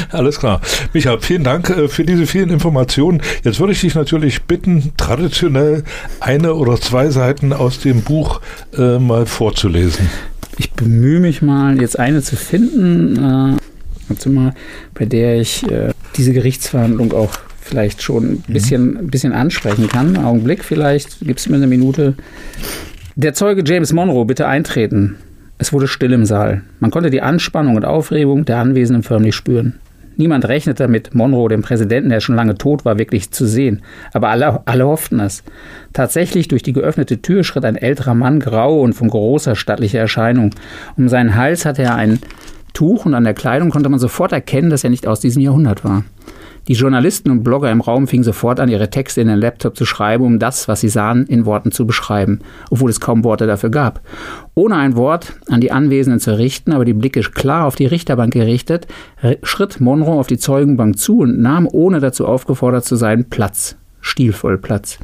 Alles 0.09 0.37
klar. 0.37 0.59
Micha, 0.91 1.17
vielen 1.19 1.45
Dank 1.45 1.69
äh, 1.69 1.87
für 1.87 2.03
diese 2.03 2.27
vielen 2.27 2.49
Informationen. 2.49 3.21
Jetzt 3.45 3.61
würde 3.61 3.71
ich 3.71 3.79
dich 3.79 3.95
natürlich 3.95 4.43
bitten, 4.43 4.91
traditionell 4.97 5.85
eine 6.19 6.55
oder 6.55 6.75
zwei 6.75 7.09
Seiten 7.09 7.53
aus 7.53 7.79
dem 7.79 8.01
Buch 8.01 8.41
äh, 8.77 8.99
mal 8.99 9.25
vorzulesen. 9.25 10.09
Ich 10.61 10.73
bemühe 10.73 11.19
mich 11.19 11.41
mal, 11.41 11.81
jetzt 11.81 11.97
eine 11.97 12.21
zu 12.21 12.35
finden, 12.35 13.15
äh, 13.17 14.29
mal, 14.29 14.53
bei 14.93 15.05
der 15.05 15.41
ich 15.41 15.63
äh, 15.71 15.89
diese 16.15 16.33
Gerichtsverhandlung 16.33 17.13
auch 17.13 17.33
vielleicht 17.59 18.03
schon 18.03 18.23
ein 18.25 18.43
mhm. 18.47 18.53
bisschen, 18.53 18.97
ein 18.97 19.07
bisschen 19.07 19.33
ansprechen 19.33 19.87
kann. 19.87 20.17
Augenblick 20.17 20.63
vielleicht, 20.63 21.17
gibst 21.21 21.47
du 21.47 21.49
mir 21.49 21.55
eine 21.55 21.65
Minute. 21.65 22.13
Der 23.15 23.33
Zeuge 23.33 23.63
James 23.65 23.91
Monroe, 23.91 24.23
bitte 24.25 24.45
eintreten. 24.45 25.15
Es 25.57 25.73
wurde 25.73 25.87
still 25.87 26.13
im 26.13 26.27
Saal. 26.27 26.61
Man 26.79 26.91
konnte 26.91 27.09
die 27.09 27.23
Anspannung 27.23 27.75
und 27.75 27.83
Aufregung 27.83 28.45
der 28.45 28.57
Anwesenden 28.57 29.01
förmlich 29.01 29.33
spüren. 29.33 29.79
Niemand 30.17 30.47
rechnete 30.47 30.83
damit, 30.83 31.15
Monroe, 31.15 31.49
dem 31.49 31.61
Präsidenten, 31.61 32.09
der 32.09 32.19
schon 32.19 32.35
lange 32.35 32.55
tot 32.55 32.85
war, 32.85 32.97
wirklich 32.97 33.31
zu 33.31 33.45
sehen. 33.45 33.81
Aber 34.13 34.29
alle, 34.29 34.61
alle 34.65 34.85
hofften 34.85 35.19
es. 35.19 35.43
Tatsächlich, 35.93 36.47
durch 36.47 36.63
die 36.63 36.73
geöffnete 36.73 37.21
Tür 37.21 37.43
schritt 37.43 37.65
ein 37.65 37.75
älterer 37.75 38.13
Mann, 38.13 38.39
grau 38.39 38.81
und 38.81 38.93
von 38.93 39.07
großer 39.07 39.55
stattlicher 39.55 39.99
Erscheinung. 39.99 40.51
Um 40.97 41.09
seinen 41.09 41.35
Hals 41.35 41.65
hatte 41.65 41.83
er 41.83 41.95
ein 41.95 42.19
Tuch 42.73 43.05
und 43.05 43.13
an 43.13 43.23
der 43.23 43.33
Kleidung 43.33 43.69
konnte 43.69 43.89
man 43.89 43.99
sofort 43.99 44.31
erkennen, 44.31 44.69
dass 44.69 44.83
er 44.83 44.89
nicht 44.89 45.07
aus 45.07 45.19
diesem 45.19 45.41
Jahrhundert 45.41 45.83
war. 45.83 46.03
Die 46.67 46.73
Journalisten 46.73 47.31
und 47.31 47.43
Blogger 47.43 47.71
im 47.71 47.81
Raum 47.81 48.07
fingen 48.07 48.23
sofort 48.23 48.59
an, 48.59 48.69
ihre 48.69 48.89
Texte 48.89 49.21
in 49.21 49.27
den 49.27 49.39
Laptop 49.39 49.75
zu 49.75 49.85
schreiben, 49.85 50.23
um 50.23 50.39
das, 50.39 50.67
was 50.67 50.81
sie 50.81 50.89
sahen, 50.89 51.25
in 51.25 51.45
Worten 51.45 51.71
zu 51.71 51.87
beschreiben, 51.87 52.39
obwohl 52.69 52.89
es 52.89 52.99
kaum 52.99 53.23
Worte 53.23 53.47
dafür 53.47 53.71
gab. 53.71 54.01
Ohne 54.53 54.75
ein 54.75 54.95
Wort 54.95 55.33
an 55.49 55.61
die 55.61 55.71
Anwesenden 55.71 56.19
zu 56.19 56.37
richten, 56.37 56.71
aber 56.71 56.85
die 56.85 56.93
Blicke 56.93 57.21
klar 57.21 57.65
auf 57.65 57.75
die 57.75 57.87
Richterbank 57.87 58.33
gerichtet, 58.33 58.87
schritt 59.43 59.81
Monroe 59.81 60.19
auf 60.19 60.27
die 60.27 60.37
Zeugenbank 60.37 60.97
zu 60.97 61.19
und 61.19 61.39
nahm, 61.41 61.67
ohne 61.71 61.99
dazu 61.99 62.27
aufgefordert 62.27 62.85
zu 62.85 62.95
sein, 62.95 63.25
Platz 63.29 63.75
stilvoll 64.01 64.57
Platz. 64.57 64.97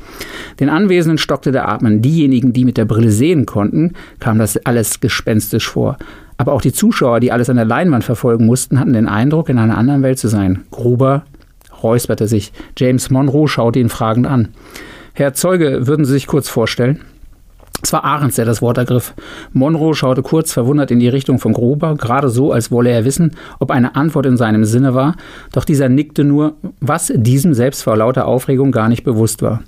Den 0.60 0.70
Anwesenden 0.70 1.18
stockte 1.18 1.52
der 1.52 1.70
Atmen. 1.70 2.02
Diejenigen, 2.02 2.52
die 2.52 2.66
mit 2.66 2.78
der 2.78 2.86
Brille 2.86 3.12
sehen 3.12 3.46
konnten, 3.46 3.94
kam 4.20 4.40
das 4.40 4.58
alles 4.66 5.00
gespenstisch 5.00 5.70
vor. 5.70 5.98
Aber 6.38 6.54
auch 6.54 6.62
die 6.62 6.74
Zuschauer, 6.74 7.20
die 7.20 7.32
alles 7.32 7.50
an 7.50 7.56
der 7.56 7.66
Leinwand 7.66 8.04
verfolgen 8.04 8.46
mussten, 8.46 8.80
hatten 8.80 8.94
den 8.94 9.08
Eindruck, 9.08 9.50
in 9.50 9.58
einer 9.58 9.78
anderen 9.78 10.04
Welt 10.04 10.20
zu 10.20 10.28
sein. 10.28 10.64
Gruber, 10.72 11.26
räusperte 11.84 12.28
sich. 12.28 12.52
James 12.78 13.10
Monroe 13.10 13.48
schaute 13.48 13.80
ihn 13.80 13.90
fragend 13.90 14.28
an. 14.28 14.50
Herr 15.14 15.34
Zeuge, 15.34 15.88
würden 15.88 16.06
Sie 16.06 16.14
sich 16.14 16.28
kurz 16.28 16.50
vorstellen? 16.50 17.02
Es 17.84 17.94
war 17.94 18.04
Ahrens, 18.04 18.36
der 18.36 18.46
das 18.46 18.62
Wort 18.62 18.80
ergriff. 18.80 19.14
Monroe 19.54 19.94
schaute 19.94 20.24
kurz 20.24 20.52
verwundert 20.52 20.90
in 20.90 21.00
die 21.00 21.10
Richtung 21.10 21.38
von 21.38 21.54
Gruber, 21.54 21.96
gerade 21.96 22.30
so, 22.30 22.52
als 22.52 22.72
wolle 22.72 22.90
er 22.90 23.06
wissen, 23.06 23.36
ob 23.60 23.70
eine 23.70 23.96
Antwort 23.96 24.26
in 24.26 24.36
seinem 24.36 24.66
Sinne 24.66 24.96
war, 24.96 25.16
doch 25.52 25.64
dieser 25.64 25.88
nickte 25.88 26.24
nur, 26.24 26.56
was 26.80 27.14
diesem 27.16 27.54
selbst 27.54 27.84
vor 27.84 27.96
lauter 27.96 28.26
Aufregung 28.26 28.72
gar 28.72 28.90
nicht 28.90 29.04
bewusst 29.04 29.44
war. 29.44 29.62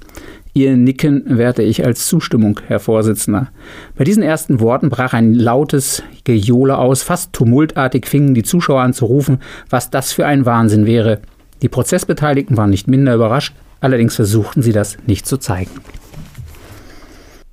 Ihr 0.53 0.75
Nicken 0.75 1.37
werte 1.37 1.61
ich 1.61 1.85
als 1.85 2.07
Zustimmung, 2.07 2.59
Herr 2.65 2.79
Vorsitzender. 2.79 3.49
Bei 3.95 4.03
diesen 4.03 4.23
ersten 4.23 4.59
Worten 4.59 4.89
brach 4.89 5.13
ein 5.13 5.35
lautes 5.35 6.01
Gejohle 6.23 6.79
aus, 6.79 7.03
fast 7.03 7.33
tumultartig 7.33 8.07
fingen 8.07 8.33
die 8.33 8.43
Zuschauer 8.43 8.81
an 8.81 8.93
zu 8.93 9.05
rufen, 9.05 9.39
was 9.69 9.91
das 9.91 10.11
für 10.11 10.25
ein 10.25 10.47
Wahnsinn 10.47 10.87
wäre. 10.87 11.19
Die 11.61 11.69
Prozessbeteiligten 11.69 12.57
waren 12.57 12.69
nicht 12.69 12.87
minder 12.87 13.15
überrascht, 13.15 13.53
allerdings 13.81 14.15
versuchten 14.15 14.61
sie 14.61 14.71
das 14.71 14.97
nicht 15.05 15.25
zu 15.25 15.37
zeigen. 15.37 15.71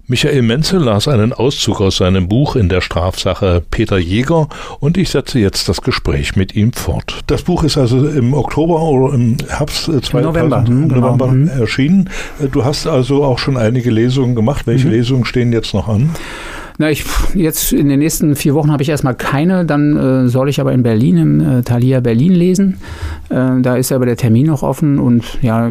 Michael 0.08 0.42
Menzel 0.42 0.78
las 0.78 1.08
einen 1.08 1.32
Auszug 1.32 1.80
aus 1.80 1.96
seinem 1.96 2.28
Buch 2.28 2.54
in 2.54 2.68
der 2.68 2.80
Strafsache 2.80 3.60
Peter 3.72 3.98
Jäger 3.98 4.48
und 4.78 4.96
ich 4.96 5.10
setze 5.10 5.40
jetzt 5.40 5.68
das 5.68 5.82
Gespräch 5.82 6.36
mit 6.36 6.54
ihm 6.54 6.72
fort. 6.72 7.24
Das 7.26 7.42
Buch 7.42 7.64
ist 7.64 7.76
also 7.76 8.06
im 8.06 8.32
Oktober 8.32 8.80
oder 8.82 9.14
im 9.14 9.36
Herbst 9.48 9.86
2000 9.86 10.14
äh, 10.14 10.22
November, 10.22 10.64
hm, 10.64 10.88
genau. 10.88 11.00
November 11.00 11.26
mhm. 11.26 11.48
erschienen. 11.48 12.10
Äh, 12.40 12.46
du 12.46 12.64
hast 12.64 12.86
also 12.86 13.24
auch 13.24 13.40
schon 13.40 13.56
einige 13.56 13.90
Lesungen 13.90 14.36
gemacht. 14.36 14.68
Welche 14.68 14.86
mhm. 14.86 14.92
Lesungen 14.92 15.24
stehen 15.24 15.52
jetzt 15.52 15.74
noch 15.74 15.88
an? 15.88 16.10
Na, 16.78 16.90
ich 16.90 17.04
jetzt 17.34 17.72
in 17.72 17.88
den 17.88 18.00
nächsten 18.00 18.36
vier 18.36 18.54
Wochen 18.54 18.70
habe 18.70 18.82
ich 18.82 18.88
erstmal 18.88 19.14
keine. 19.14 19.64
Dann 19.64 19.96
äh, 19.96 20.28
soll 20.28 20.48
ich 20.48 20.60
aber 20.60 20.72
in 20.72 20.82
Berlin, 20.82 21.16
im 21.16 21.40
äh, 21.40 21.62
Thalia 21.62 22.00
Berlin 22.00 22.32
lesen. 22.32 22.78
Äh, 23.30 23.60
da 23.62 23.76
ist 23.76 23.92
aber 23.92 24.04
der 24.04 24.16
Termin 24.16 24.46
noch 24.46 24.62
offen 24.62 24.98
und 24.98 25.24
ja, 25.42 25.70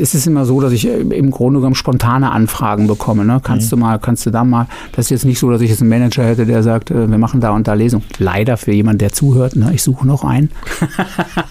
es 0.00 0.14
ist 0.14 0.26
immer 0.26 0.44
so, 0.44 0.60
dass 0.60 0.72
ich 0.72 0.86
äh, 0.86 1.00
im 1.00 1.30
Grunde 1.30 1.58
genommen 1.58 1.74
spontane 1.74 2.30
Anfragen 2.30 2.86
bekomme. 2.86 3.24
Ne? 3.24 3.40
Kannst 3.42 3.66
mhm. 3.66 3.76
du 3.76 3.82
mal, 3.84 3.98
kannst 3.98 4.26
du 4.26 4.30
da 4.30 4.44
mal. 4.44 4.68
Das 4.92 5.06
ist 5.06 5.10
jetzt 5.10 5.24
nicht 5.24 5.38
so, 5.38 5.50
dass 5.50 5.60
ich 5.60 5.70
jetzt 5.70 5.80
einen 5.80 5.90
Manager 5.90 6.24
hätte, 6.24 6.46
der 6.46 6.62
sagt, 6.62 6.90
äh, 6.90 7.10
wir 7.10 7.18
machen 7.18 7.40
da 7.40 7.50
und 7.50 7.66
da 7.66 7.74
Lesung. 7.74 8.02
Leider 8.18 8.56
für 8.56 8.72
jemanden, 8.72 8.98
der 8.98 9.12
zuhört. 9.12 9.56
Ne? 9.56 9.72
Ich 9.74 9.82
suche 9.82 10.06
noch 10.06 10.24
einen. 10.24 10.50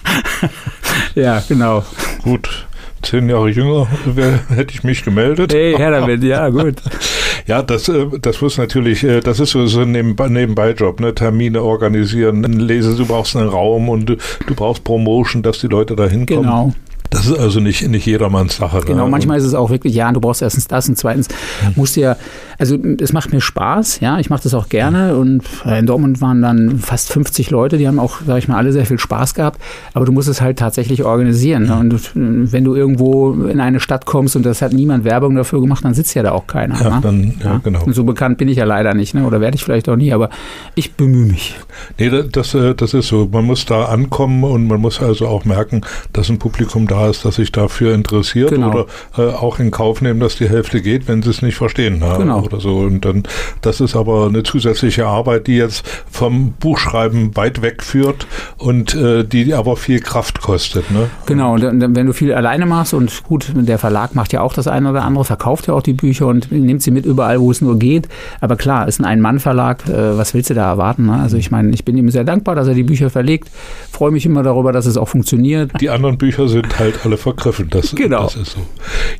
ja, 1.15 1.43
genau. 1.47 1.83
Gut 2.23 2.65
zehn 3.03 3.29
Jahre 3.29 3.49
jünger 3.49 3.85
wär, 4.05 4.39
hätte 4.49 4.73
ich 4.73 4.83
mich 4.83 5.03
gemeldet. 5.03 5.53
Hey, 5.53 5.75
her 5.75 5.91
damit, 5.91 6.23
ja, 6.23 6.49
gut. 6.49 6.75
Ja, 7.47 7.61
das, 7.61 7.89
äh, 7.89 8.07
das 8.21 8.41
muss 8.41 8.57
natürlich, 8.57 9.03
äh, 9.03 9.21
das 9.21 9.39
ist 9.39 9.51
so 9.51 9.81
ein 9.81 9.91
Nebenbei-Job, 9.91 10.99
ne? 10.99 11.13
Termine 11.13 11.61
organisieren, 11.61 12.43
lese, 12.43 12.95
du 12.95 13.05
brauchst 13.05 13.35
einen 13.35 13.49
Raum 13.49 13.89
und 13.89 14.07
du, 14.07 14.17
du 14.47 14.55
brauchst 14.55 14.83
Promotion, 14.83 15.43
dass 15.43 15.59
die 15.59 15.67
Leute 15.67 15.95
da 15.95 16.05
hinkommen. 16.05 16.43
Genau. 16.43 16.73
Das 17.13 17.27
ist 17.27 17.37
also 17.37 17.59
nicht, 17.59 17.87
nicht 17.87 18.07
jedermanns 18.07 18.55
Sache. 18.55 18.81
Genau, 18.81 19.05
ne? 19.05 19.11
manchmal 19.11 19.37
ist 19.37 19.43
es 19.43 19.53
auch 19.53 19.69
wirklich, 19.69 19.93
ja, 19.93 20.11
du 20.11 20.19
brauchst 20.19 20.41
erstens 20.41 20.67
das 20.67 20.89
und 20.89 20.97
zweitens 20.97 21.27
musst 21.75 21.95
du 21.95 22.01
ja, 22.01 22.17
also 22.63 22.77
es 23.01 23.11
macht 23.11 23.33
mir 23.33 23.41
Spaß, 23.41 23.99
ja, 23.99 24.19
ich 24.19 24.29
mache 24.29 24.43
das 24.43 24.53
auch 24.53 24.69
gerne 24.69 25.17
und 25.17 25.43
in 25.65 25.85
Dortmund 25.85 26.21
waren 26.21 26.41
dann 26.41 26.79
fast 26.79 27.11
50 27.11 27.49
Leute, 27.49 27.77
die 27.77 27.89
haben 27.89 27.99
auch, 27.99 28.21
sag 28.25 28.37
ich 28.37 28.47
mal, 28.47 28.55
alle 28.55 28.71
sehr 28.71 28.85
viel 28.85 28.99
Spaß 28.99 29.33
gehabt, 29.33 29.59
aber 29.93 30.05
du 30.05 30.13
musst 30.13 30.29
es 30.29 30.39
halt 30.39 30.59
tatsächlich 30.59 31.03
organisieren. 31.03 31.63
Ne? 31.63 31.77
Und 31.77 32.11
wenn 32.15 32.63
du 32.63 32.73
irgendwo 32.73 33.33
in 33.33 33.59
eine 33.59 33.81
Stadt 33.81 34.05
kommst 34.05 34.37
und 34.37 34.45
das 34.45 34.61
hat 34.61 34.71
niemand 34.71 35.03
Werbung 35.03 35.35
dafür 35.35 35.59
gemacht, 35.59 35.83
dann 35.83 35.93
sitzt 35.93 36.15
ja 36.15 36.23
da 36.23 36.31
auch 36.31 36.47
keiner. 36.47 36.81
Ja, 36.81 36.89
ne? 36.89 36.99
dann, 37.01 37.33
ja, 37.41 37.45
ja, 37.45 37.61
genau. 37.61 37.83
Und 37.83 37.93
so 37.95 38.05
bekannt 38.05 38.37
bin 38.37 38.47
ich 38.47 38.55
ja 38.55 38.63
leider 38.63 38.93
nicht, 38.93 39.13
ne? 39.13 39.25
oder 39.25 39.41
werde 39.41 39.55
ich 39.55 39.65
vielleicht 39.65 39.89
auch 39.89 39.97
nie, 39.97 40.13
aber 40.13 40.29
ich 40.75 40.93
bemühe 40.93 41.25
mich. 41.25 41.57
Nee, 41.99 42.09
das, 42.31 42.55
das 42.77 42.93
ist 42.93 43.07
so. 43.09 43.27
Man 43.29 43.43
muss 43.43 43.65
da 43.65 43.87
ankommen 43.87 44.45
und 44.45 44.67
man 44.67 44.79
muss 44.79 45.01
also 45.01 45.27
auch 45.27 45.43
merken, 45.43 45.81
dass 46.13 46.29
ein 46.29 46.39
Publikum 46.39 46.87
da 46.87 47.09
ist, 47.09 47.25
das 47.25 47.35
sich 47.35 47.51
dafür 47.51 47.93
interessiert 47.93 48.51
genau. 48.51 48.69
oder 48.69 48.85
äh, 49.17 49.33
auch 49.33 49.59
in 49.59 49.69
Kauf 49.69 50.01
nehmen, 50.01 50.21
dass 50.21 50.37
die 50.37 50.47
Hälfte 50.47 50.81
geht, 50.81 51.09
wenn 51.09 51.21
sie 51.21 51.29
es 51.29 51.41
nicht 51.41 51.55
verstehen 51.55 51.99
ne? 51.99 52.15
genau. 52.17 52.47
Oder 52.53 52.61
so. 52.61 52.77
Und 52.77 53.05
dann, 53.05 53.23
das 53.61 53.81
ist 53.81 53.95
aber 53.95 54.27
eine 54.27 54.43
zusätzliche 54.43 55.05
Arbeit, 55.05 55.47
die 55.47 55.57
jetzt 55.57 55.85
vom 56.09 56.53
Buchschreiben 56.53 57.35
weit 57.35 57.61
weg 57.61 57.83
führt 57.83 58.27
und 58.57 58.95
äh, 58.95 59.23
die 59.23 59.53
aber 59.53 59.75
viel 59.75 59.99
Kraft 59.99 60.41
kostet. 60.41 60.89
Ne? 60.91 61.09
Genau, 61.25 61.53
und 61.53 61.95
wenn 61.95 62.05
du 62.05 62.13
viel 62.13 62.33
alleine 62.33 62.65
machst 62.65 62.93
und 62.93 63.23
gut, 63.23 63.51
der 63.53 63.77
Verlag 63.77 64.15
macht 64.15 64.33
ja 64.33 64.41
auch 64.41 64.53
das 64.53 64.67
eine 64.67 64.89
oder 64.91 65.03
andere, 65.03 65.25
verkauft 65.25 65.67
ja 65.67 65.73
auch 65.73 65.81
die 65.81 65.93
Bücher 65.93 66.27
und 66.27 66.51
nimmt 66.51 66.81
sie 66.81 66.91
mit 66.91 67.05
überall, 67.05 67.39
wo 67.39 67.51
es 67.51 67.61
nur 67.61 67.77
geht. 67.77 68.07
Aber 68.41 68.55
klar, 68.55 68.87
ist 68.87 68.99
ein 68.99 69.05
Ein-Mann-Verlag, 69.05 69.87
äh, 69.87 70.17
was 70.17 70.33
willst 70.33 70.49
du 70.49 70.53
da 70.53 70.69
erwarten? 70.69 71.05
Ne? 71.07 71.13
Also 71.13 71.37
ich 71.37 71.51
meine, 71.51 71.71
ich 71.71 71.85
bin 71.85 71.97
ihm 71.97 72.09
sehr 72.11 72.23
dankbar, 72.23 72.55
dass 72.55 72.67
er 72.67 72.73
die 72.73 72.83
Bücher 72.83 73.09
verlegt, 73.09 73.49
freue 73.91 74.11
mich 74.11 74.25
immer 74.25 74.43
darüber, 74.43 74.71
dass 74.71 74.85
es 74.85 74.97
auch 74.97 75.09
funktioniert. 75.09 75.71
Die 75.81 75.89
anderen 75.89 76.17
Bücher 76.17 76.47
sind 76.47 76.79
halt 76.79 77.05
alle 77.05 77.17
vergriffen. 77.17 77.69
Das, 77.69 77.91
genau. 77.95 78.23
das 78.23 78.35
ist 78.35 78.51
so. 78.51 78.59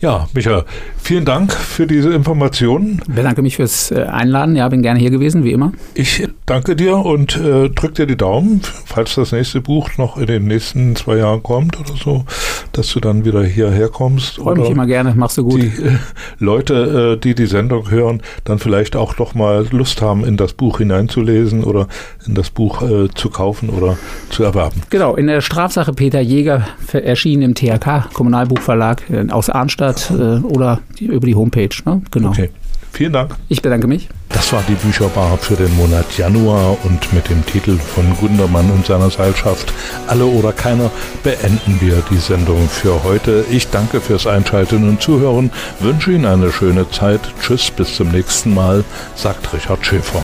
Ja, 0.02 0.28
Micha, 0.34 0.66
vielen 1.04 1.26
Dank 1.26 1.54
für 1.54 1.86
diese 1.86 2.14
Informationen. 2.14 3.02
Ich 3.08 3.14
bedanke 3.14 3.42
mich 3.42 3.58
fürs 3.58 3.92
äh, 3.92 4.04
Einladen. 4.04 4.56
Ja, 4.56 4.70
bin 4.70 4.82
gerne 4.82 5.00
hier 5.00 5.12
gewesen, 5.12 5.44
wie 5.44 5.52
immer. 5.52 5.74
Ich 5.94 6.28
danke 6.46 6.76
dir 6.76 6.98
und 6.98 7.36
äh, 7.36 7.70
drück 7.70 7.96
dir 7.96 8.06
die 8.06 8.16
Daumen, 8.16 8.62
falls 8.86 9.16
das 9.16 9.34
nächste 9.34 9.60
Buch 9.62 9.90
noch 9.98 10.18
in 10.18 10.28
den 10.28 10.46
nächsten 10.46 10.96
zwei 10.96 11.18
Jahren 11.18 11.44
kommt 11.44 11.80
oder 11.80 11.94
so, 11.96 12.24
dass 12.72 12.92
du 12.94 13.02
dann 13.02 13.26
wieder 13.26 13.44
hierher 13.44 13.90
kommst. 13.90 14.38
Freue 14.38 14.56
mich 14.56 14.70
immer 14.70 14.86
gerne, 14.86 15.14
machst 15.16 15.38
du 15.38 15.44
gut. 15.44 15.62
Die 15.62 15.68
äh, 15.68 15.98
Leute, 16.40 17.16
äh, 17.16 17.20
die 17.20 17.36
die 17.36 17.48
Sendung 17.48 17.92
hören, 17.92 18.22
dann 18.46 18.60
vielleicht 18.60 18.96
auch 18.96 19.14
doch 19.14 19.36
mal 19.36 19.68
Lust 19.72 20.02
haben, 20.02 20.24
in 20.24 20.38
das 20.38 20.54
Buch 20.54 20.78
hineinzulesen 20.78 21.66
oder 21.66 21.88
in 22.26 22.34
das 22.34 22.50
Buch 22.50 22.82
äh, 22.82 23.10
zu 23.14 23.30
kaufen 23.30 23.70
oder 23.70 23.98
zu 24.30 24.44
erwerben. 24.44 24.82
Genau, 24.90 25.16
in 25.16 25.28
der 25.28 25.42
Strafsache 25.42 25.92
Peter 25.92 26.22
Jäger 26.22 26.66
erschienen 26.94 27.42
im 27.42 27.56
THK, 27.56 28.14
Kommunalbuchverlag 28.14 29.04
äh, 29.10 29.30
aus 29.32 29.50
Arnstadt 29.50 30.12
äh, 30.12 30.38
oder 30.40 30.80
die, 31.00 31.06
über 31.06 31.26
die 31.26 31.36
Homepage. 31.36 31.70
Ne? 31.86 32.02
Genau. 32.12 32.30
Okay. 32.30 32.50
Vielen 32.94 33.14
Dank. 33.14 33.36
Ich 33.50 33.62
bedanke 33.64 33.88
mich. 33.88 34.08
Das 34.30 34.54
war 34.54 34.64
die 34.68 34.76
Bücherbar 34.76 35.38
für 35.40 35.56
den 35.56 35.76
Monat 35.76 36.16
Januar 36.16 36.78
und 36.84 37.12
mit 37.12 37.28
dem 37.28 37.44
Titel 37.46 37.78
von 37.78 38.06
Gundermann 38.18 38.70
und 38.70 38.86
seiner 38.86 39.10
Seilschaft 39.10 39.74
Alle 40.08 40.26
oder 40.26 40.52
Keiner 40.52 40.92
beenden 41.24 41.80
wir 41.80 42.04
die 42.12 42.18
Sendung 42.18 42.70
für 42.70 43.04
heute. 43.04 43.46
Ich 43.50 43.70
danke 43.70 44.00
fürs 44.00 44.28
Einschalten 44.28 44.88
und 44.88 45.02
Zuhören, 45.02 45.50
wünsche 45.80 46.12
Ihnen 46.12 46.26
eine 46.26 46.52
schöne 46.52 46.90
Zeit. 46.92 47.22
Tschüss, 47.42 47.72
bis 47.72 47.96
zum 47.96 48.10
nächsten 48.10 48.54
Mal, 48.54 48.84
sagt 49.16 49.54
Richard 49.54 49.84
Schäfer. 49.84 50.12